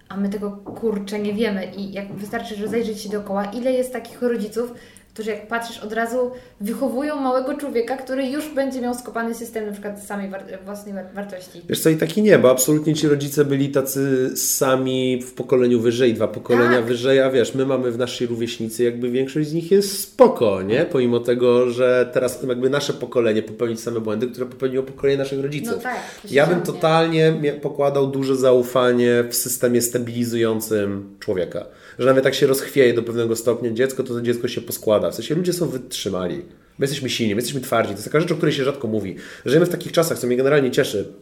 [0.09, 3.93] A my tego kurczę nie wiemy i jak wystarczy, że zajrzeć się dookoła, ile jest
[3.93, 4.75] takich rodziców,
[5.15, 9.73] którzy jak patrzysz od razu wychowują małego człowieka, który już będzie miał skopany system na
[9.73, 11.63] przykład samej war- własnej war- wartości.
[11.69, 16.15] Wiesz co, i taki nie, bo absolutnie ci rodzice byli tacy sami w pokoleniu wyżej,
[16.15, 16.85] dwa pokolenia Tak.
[16.85, 20.85] wyżej, a wiesz, my mamy w naszej rówieśnicy, jakby większość z nich jest spoko, nie?
[20.85, 25.73] Pomimo tego, że teraz jakby nasze pokolenie popełni same błędy, które popełniło pokolenie naszych rodziców.
[25.77, 25.97] No tak,
[26.31, 31.65] ja bym totalnie pokładał duże zaufanie w systemie stabilizującym człowieka.
[32.01, 35.11] Że nawet jak się rozchwieje do pewnego stopnia dziecko, to to dziecko się poskłada.
[35.11, 36.37] W sensie ludzie są wytrzymali.
[36.79, 37.89] My jesteśmy silni, my jesteśmy twardzi.
[37.89, 39.17] To jest taka rzecz, o której się rzadko mówi.
[39.47, 41.13] Żyjemy w takich czasach, co mnie generalnie cieszy,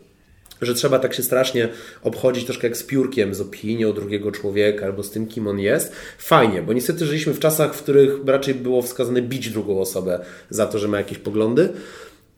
[0.62, 1.68] że trzeba tak się strasznie
[2.02, 5.92] obchodzić troszkę jak z piórkiem, z opinią drugiego człowieka albo z tym, kim on jest.
[6.18, 10.66] Fajnie, bo niestety żyliśmy w czasach, w których raczej było wskazane bić drugą osobę za
[10.66, 11.68] to, że ma jakieś poglądy.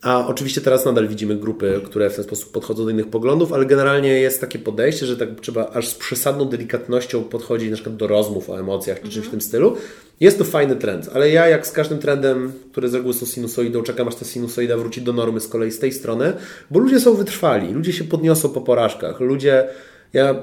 [0.02, 3.66] A oczywiście teraz nadal widzimy grupy, które w ten sposób podchodzą do innych poglądów, ale
[3.66, 8.06] generalnie jest takie podejście, że tak trzeba aż z przesadną delikatnością podchodzić na przykład do
[8.06, 9.76] rozmów o emocjach czy czymś w tym stylu.
[10.20, 13.82] Jest to fajny trend, ale ja jak z każdym trendem, który z reguły są sinusoidą,
[13.82, 16.32] czekam aż ta sinusoida wróci do normy z kolei z tej strony,
[16.70, 19.68] bo ludzie są wytrwali, ludzie się podniosą po porażkach, ludzie
[20.12, 20.34] ja,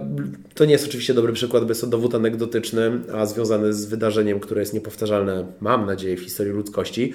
[0.53, 4.39] to nie jest oczywiście dobry przykład, bo jest to dowód anegdotyczny, a związany z wydarzeniem,
[4.39, 7.13] które jest niepowtarzalne, mam nadzieję, w historii ludzkości.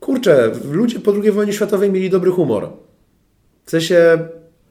[0.00, 2.68] Kurczę, ludzie po II wojnie światowej mieli dobry humor.
[3.64, 4.18] W sensie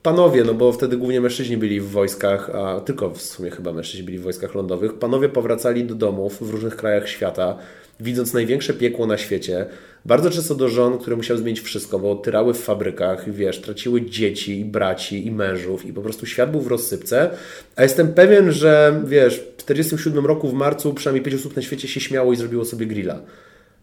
[0.04, 4.06] panowie, no bo wtedy głównie mężczyźni byli w wojskach, a tylko w sumie chyba mężczyźni
[4.06, 4.94] byli w wojskach lądowych.
[4.94, 7.58] Panowie powracali do domów w różnych krajach świata,
[8.00, 9.66] widząc największe piekło na świecie.
[10.06, 14.60] Bardzo często do żon, które musiały zmienić wszystko, bo tyrały w fabrykach, wiesz, traciły dzieci,
[14.60, 17.30] i braci i mężów i po prostu świat był w rozsypce.
[17.76, 21.88] A jestem pewien, że wiesz, w 1947 roku w marcu przynajmniej pięć osób na świecie
[21.88, 23.22] się śmiało i zrobiło sobie grilla.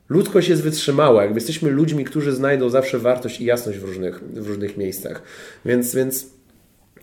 [0.08, 4.48] Ludzkość jest wytrzymała, jakby jesteśmy ludźmi, którzy znajdą zawsze wartość i jasność w różnych, w
[4.48, 5.22] różnych miejscach.
[5.64, 6.26] Więc, więc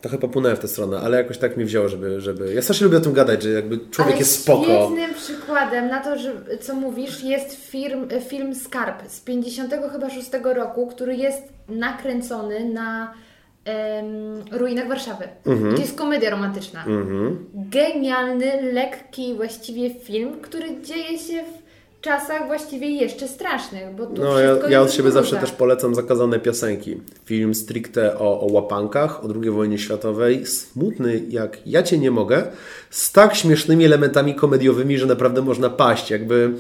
[0.01, 2.53] Trochę popłynąłem w tę stronę, ale jakoś tak mi wzięło, żeby, żeby...
[2.53, 4.63] Ja strasznie lubię o tym gadać, że jakby człowiek Ale jest spoko.
[4.63, 10.29] Świetnym przykładem na to, że, co mówisz, jest film, film Skarb z 56 chyba 6
[10.55, 13.13] roku, który jest nakręcony na
[13.65, 14.05] em,
[14.51, 15.27] ruinach Warszawy.
[15.45, 15.75] Mhm.
[15.75, 16.85] To jest komedia romantyczna.
[17.53, 21.61] Genialny, lekki właściwie film, który dzieje się w
[22.01, 26.39] czasach właściwie jeszcze strasznych, bo tu No, ja, ja od siebie zawsze też polecam zakazane
[26.39, 26.97] piosenki.
[27.25, 32.43] Film stricte o, o łapankach, o II wojnie światowej, smutny jak ja Cię nie mogę,
[32.89, 36.11] z tak śmiesznymi elementami komediowymi, że naprawdę można paść.
[36.11, 36.51] Jakby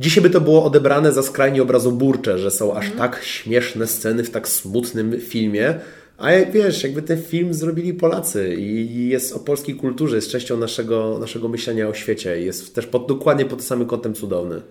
[0.00, 4.30] dzisiaj by to było odebrane za skrajnie obrazoburcze, że są aż tak śmieszne sceny w
[4.30, 5.74] tak smutnym filmie.
[6.20, 10.56] A jak wiesz, jakby ten film zrobili Polacy i jest o polskiej kulturze, jest częścią
[10.56, 12.40] naszego, naszego myślenia o świecie.
[12.40, 14.62] Jest też pod, dokładnie pod tym samym kątem cudowny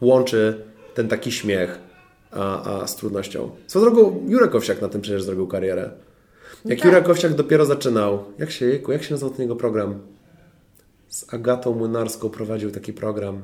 [0.00, 1.78] łączy ten taki śmiech
[2.30, 3.50] a, a z trudnością.
[3.66, 5.90] Co drogą, Jurek Owsiak na tym przecież zrobił karierę.
[6.64, 6.84] Jak tak.
[6.84, 10.00] Jurek Owsiak dopiero zaczynał, jak się, jak się nazywał ten jego program?
[11.08, 13.42] Z Agatą Młynarską prowadził taki program.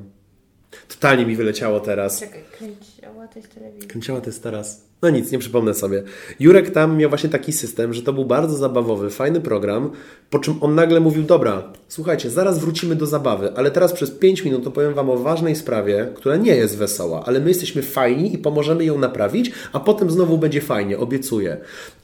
[0.88, 2.20] Totalnie mi wyleciało teraz.
[2.20, 3.88] Czekaj, kręciła to jest telewizja.
[3.88, 4.85] Kręciała to jest teraz.
[5.02, 6.02] No nic, nie przypomnę sobie.
[6.40, 9.90] Jurek tam miał właśnie taki system, że to był bardzo zabawowy, fajny program,
[10.30, 14.44] po czym on nagle mówił, dobra, słuchajcie, zaraz wrócimy do zabawy, ale teraz przez 5
[14.44, 18.38] minut opowiem Wam o ważnej sprawie, która nie jest wesoła, ale my jesteśmy fajni i
[18.38, 21.56] pomożemy ją naprawić, a potem znowu będzie fajnie, obiecuję.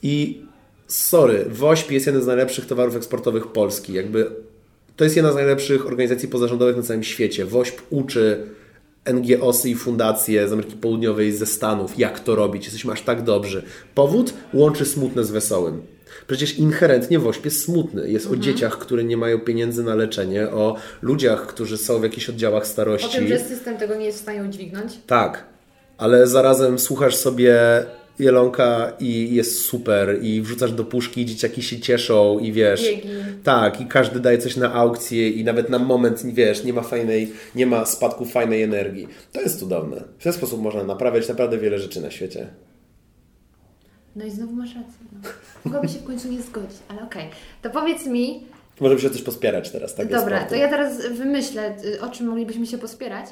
[0.03, 0.43] I
[0.87, 3.93] sorry, WOŚP jest jeden z najlepszych towarów eksportowych Polski.
[3.93, 4.31] Jakby
[4.97, 7.45] to jest jedna z najlepszych organizacji pozarządowych na całym świecie.
[7.45, 8.47] WOŚP uczy
[9.07, 12.65] NGOsy i fundacje z Ameryki Południowej, ze Stanów, jak to robić.
[12.65, 13.63] Jesteśmy aż tak dobrzy.
[13.95, 15.83] Powód łączy smutne z wesołym.
[16.27, 18.11] Przecież inherentnie WOŚP jest smutny.
[18.11, 22.29] Jest o dzieciach, które nie mają pieniędzy na leczenie, o ludziach, którzy są w jakichś
[22.29, 23.19] oddziałach O starości.
[23.19, 24.93] tym, że system tego nie jest w stanie udźwignąć.
[25.07, 25.45] Tak,
[25.99, 27.55] ale zarazem słuchasz sobie
[28.23, 32.83] Jelonka i jest super i wrzucasz do puszki i dzieciaki się cieszą i wiesz...
[32.83, 33.09] Biegi.
[33.45, 37.33] Tak, i każdy daje coś na aukcję i nawet na moment, wiesz, nie ma fajnej,
[37.55, 39.09] nie ma spadku fajnej energii.
[39.33, 40.05] To jest cudowne.
[40.19, 42.47] W ten sposób można naprawiać naprawdę wiele rzeczy na świecie.
[44.17, 44.99] No i znowu masz rację.
[45.13, 45.29] No.
[45.65, 47.29] Mogłaby się w końcu nie zgodzić, ale okej.
[47.63, 48.47] To powiedz mi,
[48.81, 52.67] Możemy się też pospierać teraz, tak dobra, to ja teraz wymyślę, y, o czym moglibyśmy
[52.67, 53.27] się pospierać.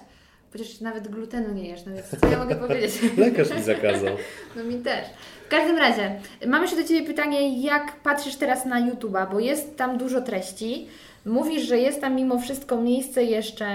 [0.52, 2.92] Chociaż nawet glutenu nie jesz, no więc co ja mogę powiedzieć?
[3.16, 4.16] Lekarz mi zakazał.
[4.56, 5.04] No mi też.
[5.46, 9.76] W każdym razie, mam jeszcze do Ciebie pytanie, jak patrzysz teraz na YouTube'a, bo jest
[9.76, 10.86] tam dużo treści.
[11.26, 13.66] Mówisz, że jest tam mimo wszystko miejsce jeszcze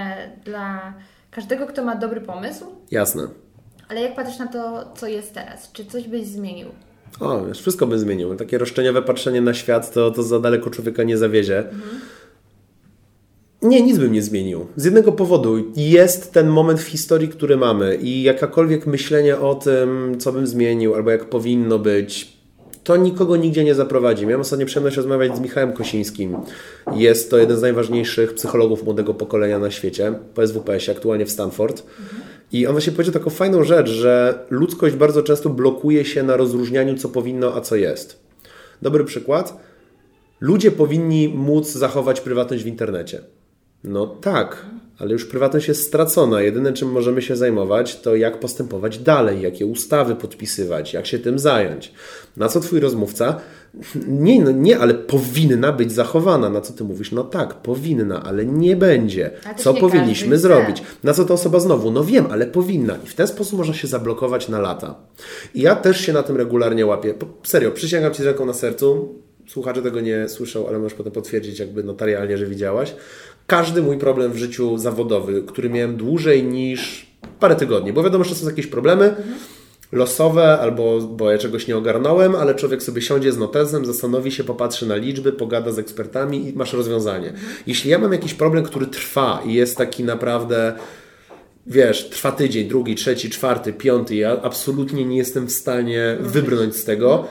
[0.45, 0.93] dla
[1.31, 3.27] każdego, kto ma dobry pomysł, Jasne.
[3.89, 5.71] ale jak patrzysz na to, co jest teraz?
[5.71, 6.67] Czy coś byś zmienił?
[7.19, 8.35] O, wiesz, wszystko by zmienił.
[8.35, 11.63] Takie roszczeniowe patrzenie na świat to, to za daleko człowieka nie zawiezie.
[13.65, 14.65] Nie, nic bym nie zmienił.
[14.75, 15.55] Z jednego powodu.
[15.75, 20.95] Jest ten moment w historii, który mamy i jakakolwiek myślenie o tym, co bym zmienił
[20.95, 22.35] albo jak powinno być,
[22.85, 24.25] to nikogo nigdzie nie zaprowadzi.
[24.25, 26.37] Miałem ostatnio przyjemność rozmawiać z Michałem Kosińskim.
[26.95, 31.83] Jest to jeden z najważniejszych psychologów młodego pokolenia na świecie, po SWPS-ie, aktualnie w Stanford.
[32.51, 36.97] I on właśnie powiedział taką fajną rzecz, że ludzkość bardzo często blokuje się na rozróżnianiu,
[36.97, 38.19] co powinno, a co jest.
[38.81, 39.57] Dobry przykład.
[40.39, 43.21] Ludzie powinni móc zachować prywatność w internecie.
[43.87, 44.65] No tak,
[44.99, 46.41] ale już prywatność jest stracona.
[46.41, 51.39] Jedyne, czym możemy się zajmować, to jak postępować dalej, jakie ustawy podpisywać, jak się tym
[51.39, 51.93] zająć.
[52.37, 53.39] Na co twój rozmówca?
[54.07, 56.49] Nie, no nie, ale powinna być zachowana.
[56.49, 57.11] Na co ty mówisz?
[57.11, 59.31] No tak, powinna, ale nie będzie.
[59.57, 60.83] Co nie powinniśmy zrobić?
[61.03, 61.91] Na co ta osoba znowu?
[61.91, 62.97] No wiem, ale powinna.
[63.05, 64.95] I w ten sposób można się zablokować na lata.
[65.53, 67.13] I ja też się na tym regularnie łapię.
[67.43, 69.15] Serio, przysięgam Ci z ręką na sercu.
[69.47, 72.95] Słuchacze tego nie słyszą, ale możesz potem potwierdzić jakby notarialnie, że widziałaś.
[73.47, 77.07] Każdy mój problem w życiu zawodowy, który miałem dłużej niż
[77.39, 79.15] parę tygodni, bo wiadomo, że są jakieś problemy
[79.91, 84.43] losowe, albo bo ja czegoś nie ogarnąłem, ale człowiek sobie siądzie z notesem, zastanowi się,
[84.43, 87.33] popatrzy na liczby, pogada z ekspertami i masz rozwiązanie.
[87.67, 90.73] Jeśli ja mam jakiś problem, który trwa i jest taki naprawdę
[91.67, 96.83] wiesz, trwa tydzień, drugi, trzeci, czwarty, piąty, ja absolutnie nie jestem w stanie wybrnąć z
[96.83, 97.27] tego.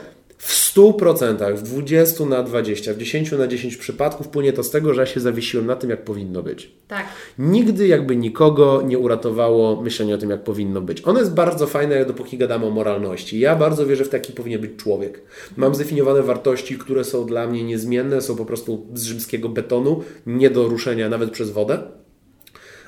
[0.75, 4.93] W 100%, w 20 na 20, w 10 na 10 przypadków płynie to z tego,
[4.93, 6.71] że ja się zawiesiłem na tym, jak powinno być.
[6.87, 7.05] Tak.
[7.39, 11.07] Nigdy jakby nikogo nie uratowało myślenie o tym, jak powinno być.
[11.07, 13.39] Ono jest bardzo fajne, dopóki gadamy o moralności.
[13.39, 15.21] Ja bardzo wierzę w taki powinien być człowiek.
[15.57, 20.49] Mam zdefiniowane wartości, które są dla mnie niezmienne, są po prostu z rzymskiego betonu, nie
[20.49, 21.79] do ruszenia nawet przez wodę.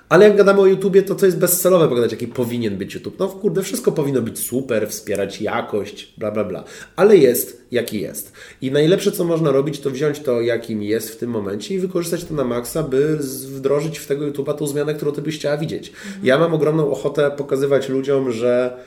[0.09, 3.19] Ale jak gadamy o YouTubie, to co jest bezcelowe pogadać, jaki powinien być YouTube.
[3.19, 6.63] No kurde, wszystko powinno być super, wspierać jakość, bla bla bla.
[6.95, 8.33] Ale jest, jaki jest.
[8.61, 12.25] I najlepsze, co można robić, to wziąć to, jakim jest w tym momencie i wykorzystać
[12.25, 13.17] to na maksa, by
[13.47, 15.91] wdrożyć w tego YouTube'a tą zmianę, którą Ty byś chciała widzieć.
[16.23, 18.77] Ja mam ogromną ochotę pokazywać ludziom, że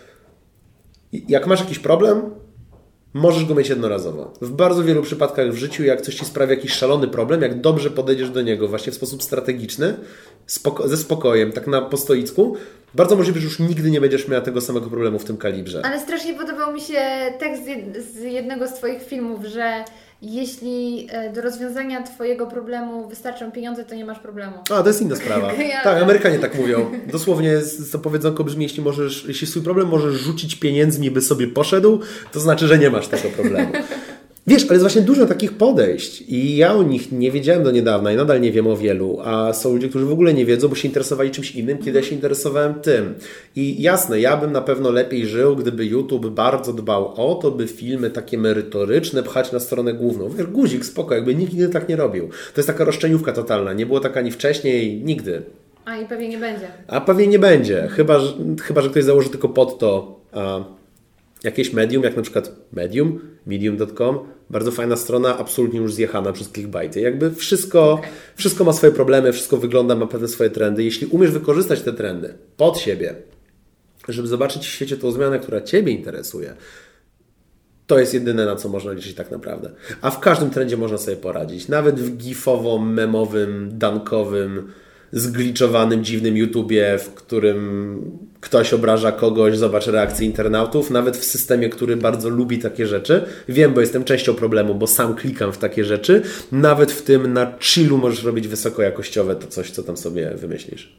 [1.12, 2.30] jak masz jakiś problem,
[3.14, 4.32] Możesz go mieć jednorazowo.
[4.40, 7.90] W bardzo wielu przypadkach w życiu, jak coś ci sprawia jakiś szalony problem, jak dobrze
[7.90, 9.96] podejdziesz do niego właśnie w sposób strategiczny,
[10.50, 12.56] spoko ze spokojem, tak na postoicku,
[12.94, 15.82] bardzo możliwe, że już nigdy nie będziesz miała tego samego problemu w tym kalibrze.
[15.84, 17.00] Ale strasznie podobał mi się
[17.38, 19.84] tekst z jed- z jednego z Twoich filmów, że
[20.22, 24.52] jeśli e, do rozwiązania Twojego problemu wystarczą pieniądze, to nie masz problemu.
[24.70, 25.52] A, to jest inna sprawa.
[25.84, 26.90] Tak, Amerykanie tak mówią.
[27.06, 27.60] Dosłownie
[27.92, 32.00] to powiedzonko brzmi, jeśli, możesz, jeśli swój problem możesz rzucić pieniędzmi, by sobie poszedł,
[32.32, 33.72] to znaczy, że nie masz tego problemu.
[34.46, 38.12] Wiesz, ale jest właśnie dużo takich podejść i ja o nich nie wiedziałem do niedawna
[38.12, 40.74] i nadal nie wiem o wielu, a są ludzie, którzy w ogóle nie wiedzą, bo
[40.74, 43.14] się interesowali czymś innym, kiedy ja się interesowałem tym.
[43.56, 47.66] I jasne, ja bym na pewno lepiej żył, gdyby YouTube bardzo dbał o to, by
[47.66, 50.28] filmy takie merytoryczne pchać na stronę główną.
[50.28, 52.28] Wiesz, guzik, spoko, jakby nikt nigdy tak nie robił.
[52.28, 55.42] To jest taka roszczeniówka totalna, nie było tak ani wcześniej, nigdy.
[55.84, 56.66] A i pewnie nie będzie.
[56.88, 58.32] A pewnie nie będzie, chyba że,
[58.62, 60.64] chyba, że ktoś założy tylko pod to a,
[61.44, 64.18] jakieś medium, jak na przykład Medium, medium.com,
[64.50, 67.00] bardzo fajna strona, absolutnie już zjechana przez clickbaity.
[67.00, 68.00] Jakby wszystko,
[68.36, 70.84] wszystko ma swoje problemy, wszystko wygląda, ma pewne swoje trendy.
[70.84, 73.14] Jeśli umiesz wykorzystać te trendy pod siebie,
[74.08, 76.54] żeby zobaczyć w świecie tą zmianę, która Ciebie interesuje,
[77.86, 79.70] to jest jedyne, na co można liczyć tak naprawdę.
[80.00, 81.68] A w każdym trendzie można sobie poradzić.
[81.68, 84.72] Nawet w gifowo-memowym, dankowym,
[85.12, 88.00] zgliczowanym, dziwnym YouTubie, w którym
[88.40, 93.24] ktoś obraża kogoś, zobacz reakcję internautów, nawet w systemie, który bardzo lubi takie rzeczy.
[93.48, 96.22] Wiem, bo jestem częścią problemu, bo sam klikam w takie rzeczy.
[96.52, 100.92] Nawet w tym na chillu możesz robić wysokojakościowe to coś, co tam sobie wymyślisz.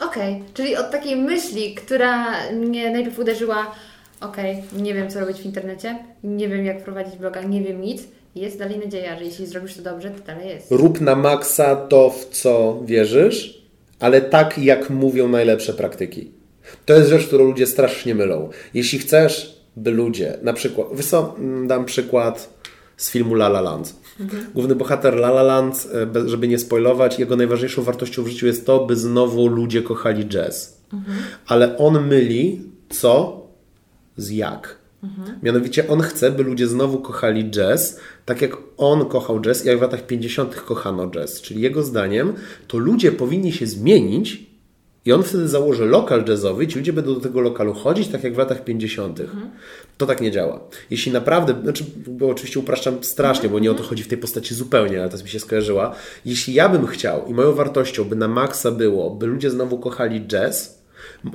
[0.00, 3.74] Okej, czyli od takiej myśli, która mnie najpierw uderzyła,
[4.20, 8.02] okej, nie wiem co robić w internecie, nie wiem jak prowadzić bloga, nie wiem nic,
[8.34, 10.70] jest dalej nadzieja, że jeśli zrobisz to dobrze, to dalej jest.
[10.70, 13.62] Rób na maksa to, w co wierzysz,
[14.00, 16.30] ale tak, jak mówią najlepsze praktyki.
[16.86, 18.50] To jest rzecz, którą ludzie strasznie mylą.
[18.74, 22.60] Jeśli chcesz, by ludzie, na przykład, co, mm, dam przykład
[22.96, 23.94] z filmu La La Land.
[24.54, 28.66] Główny bohater La La Land, e, żeby nie spoilować, jego najważniejszą wartością w życiu jest
[28.66, 30.80] to, by znowu ludzie kochali jazz.
[31.46, 33.40] Ale on myli co
[34.16, 34.79] z jak.
[35.42, 39.82] Mianowicie on chce, by ludzie znowu kochali jazz, tak jak on kochał jazz, jak w
[39.82, 40.54] latach 50.
[40.54, 41.40] kochano jazz.
[41.40, 42.32] Czyli jego zdaniem
[42.68, 44.50] to ludzie powinni się zmienić
[45.04, 48.34] i on wtedy założy lokal jazzowy ci ludzie będą do tego lokalu chodzić, tak jak
[48.34, 49.20] w latach 50.
[49.98, 50.60] To tak nie działa.
[50.90, 54.54] Jeśli naprawdę, znaczy, bo oczywiście upraszczam strasznie, bo nie o to chodzi w tej postaci
[54.54, 55.94] zupełnie, ale teraz mi się skojarzyła.
[56.24, 60.26] Jeśli ja bym chciał i moją wartością by na maksa było, by ludzie znowu kochali
[60.26, 60.79] jazz,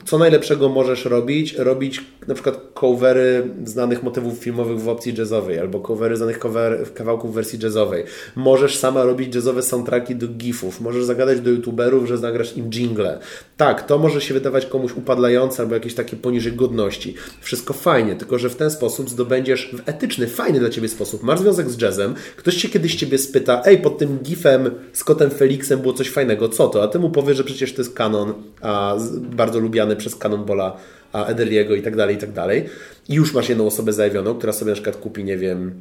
[0.06, 1.54] co najlepszego możesz robić?
[1.54, 7.32] Robić na przykład covery znanych motywów filmowych w opcji jazzowej albo covery znanych cover, kawałków
[7.32, 8.04] w wersji jazzowej.
[8.36, 10.82] Możesz sama robić jazzowe soundtracki do gifów.
[10.82, 13.20] Możesz zagadać do youtuberów, że zagrasz im jingle.
[13.58, 17.16] Tak, to może się wydawać komuś upadlające albo jakieś takie poniżej godności.
[17.42, 21.24] Wszystko fajnie, tylko że w ten sposób zdobędziesz w etyczny, fajny dla Ciebie sposób.
[21.24, 25.30] Masz związek z jazzem, ktoś Cię kiedyś Ciebie spyta, ej, pod tym gifem z kotem
[25.30, 26.84] Felixem było coś fajnego, co to?
[26.84, 30.78] A Ty mu powiesz, że przecież to jest kanon, a bardzo lubiany przez Cannonballa,
[31.14, 32.66] Edeliego i tak dalej, i tak dalej.
[33.10, 35.74] I już masz jedną osobę zajawioną, która sobie na przykład kupi, nie wiem,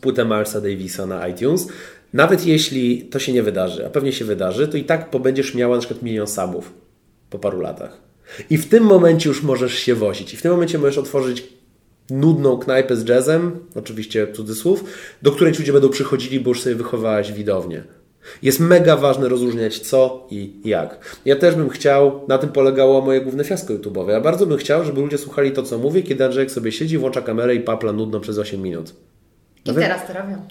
[0.00, 1.68] płytę Milesa Davisa na iTunes.
[2.12, 5.74] Nawet jeśli to się nie wydarzy, a pewnie się wydarzy, to i tak pobędziesz miała
[5.76, 6.72] na przykład milion subów
[7.30, 7.98] po paru latach.
[8.50, 10.34] I w tym momencie już możesz się wozić.
[10.34, 11.44] I w tym momencie możesz otworzyć
[12.10, 14.84] nudną knajpę z jazzem, oczywiście cudzysłów,
[15.22, 17.84] do której ci ludzie będą przychodzili, bo już sobie wychowałaś widownię.
[18.42, 21.18] Jest mega ważne rozróżniać co i jak.
[21.24, 24.08] Ja też bym chciał, na tym polegało moje główne fiasko YouTube'owe.
[24.08, 27.22] Ja bardzo bym chciał, żeby ludzie słuchali to, co mówię, kiedy Andrzejek sobie siedzi, włącza
[27.22, 28.94] kamerę i papla nudno przez 8 minut.
[29.64, 30.46] I teraz to robią.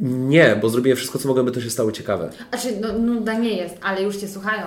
[0.00, 2.30] Nie, bo zrobiłem wszystko, co mogłem, by to się stało ciekawe.
[2.48, 4.66] Znaczy, no, nuda nie jest, ale już Cię słuchają.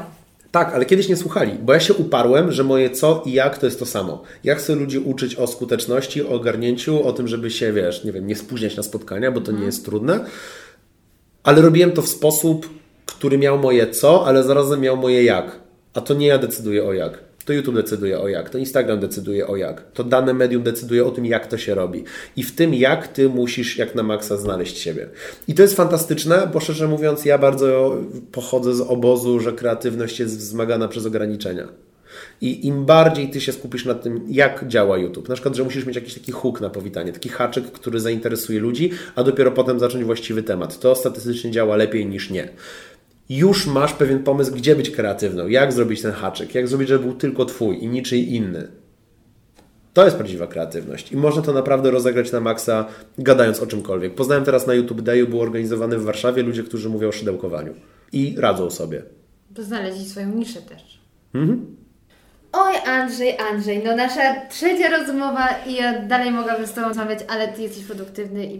[0.51, 3.65] Tak, ale kiedyś nie słuchali, bo ja się uparłem, że moje co i jak to
[3.65, 4.23] jest to samo.
[4.43, 8.27] Ja chcę ludzi uczyć o skuteczności, o ogarnięciu, o tym, żeby się, wiesz, nie wiem,
[8.27, 10.25] nie spóźniać na spotkania, bo to nie jest trudne.
[11.43, 12.69] Ale robiłem to w sposób,
[13.05, 15.59] który miał moje co, ale zarazem miał moje jak.
[15.93, 17.33] A to nie ja decyduję o jak.
[17.45, 21.11] To YouTube decyduje o jak, to Instagram decyduje o jak, to dane medium decyduje o
[21.11, 22.03] tym, jak to się robi.
[22.35, 25.09] I w tym, jak ty musisz jak na maksa znaleźć siebie.
[25.47, 27.97] I to jest fantastyczne, bo szczerze mówiąc, ja bardzo
[28.31, 31.67] pochodzę z obozu, że kreatywność jest wzmagana przez ograniczenia.
[32.41, 35.86] I im bardziej ty się skupisz na tym, jak działa YouTube, na przykład, że musisz
[35.86, 40.05] mieć jakiś taki hook na powitanie, taki haczyk, który zainteresuje ludzi, a dopiero potem zacząć
[40.05, 40.80] właściwy temat.
[40.80, 42.49] To statystycznie działa lepiej niż nie
[43.30, 47.14] już masz pewien pomysł, gdzie być kreatywną, jak zrobić ten haczyk, jak zrobić, żeby był
[47.14, 48.68] tylko twój i niczyj inny.
[49.93, 52.86] To jest prawdziwa kreatywność i można to naprawdę rozegrać na maksa,
[53.18, 54.16] gadając o czymkolwiek.
[54.16, 57.74] Poznałem teraz na YouTube Dayu, był organizowany w Warszawie ludzie, którzy mówią o szydełkowaniu
[58.11, 59.03] i radzą sobie.
[59.49, 61.01] Bo znaleźli swoją niszę też.
[62.54, 67.47] Oj, Andrzej, Andrzej, no nasza trzecia rozmowa i ja dalej mogłabym z Tobą rozmawiać, ale
[67.47, 68.60] Ty jesteś produktywny i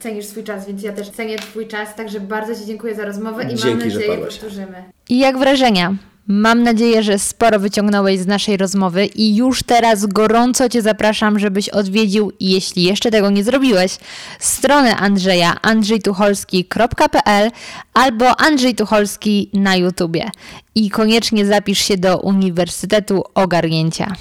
[0.00, 3.42] cenisz swój czas, więc ja też cenię Twój czas, także bardzo Ci dziękuję za rozmowę
[3.42, 4.34] i mam Dzięki, że nadzieję, padłaś.
[4.38, 4.84] powtórzymy.
[5.08, 5.94] I jak wrażenia?
[6.32, 11.68] Mam nadzieję, że sporo wyciągnąłeś z naszej rozmowy i już teraz gorąco Cię zapraszam, żebyś
[11.68, 13.98] odwiedził, jeśli jeszcze tego nie zrobiłeś,
[14.38, 17.50] stronę Andrzeja andrzejtucholski.pl
[17.94, 20.30] albo Andrzej Tucholski na YouTubie.
[20.74, 24.14] I koniecznie zapisz się do Uniwersytetu Ogarnięcia.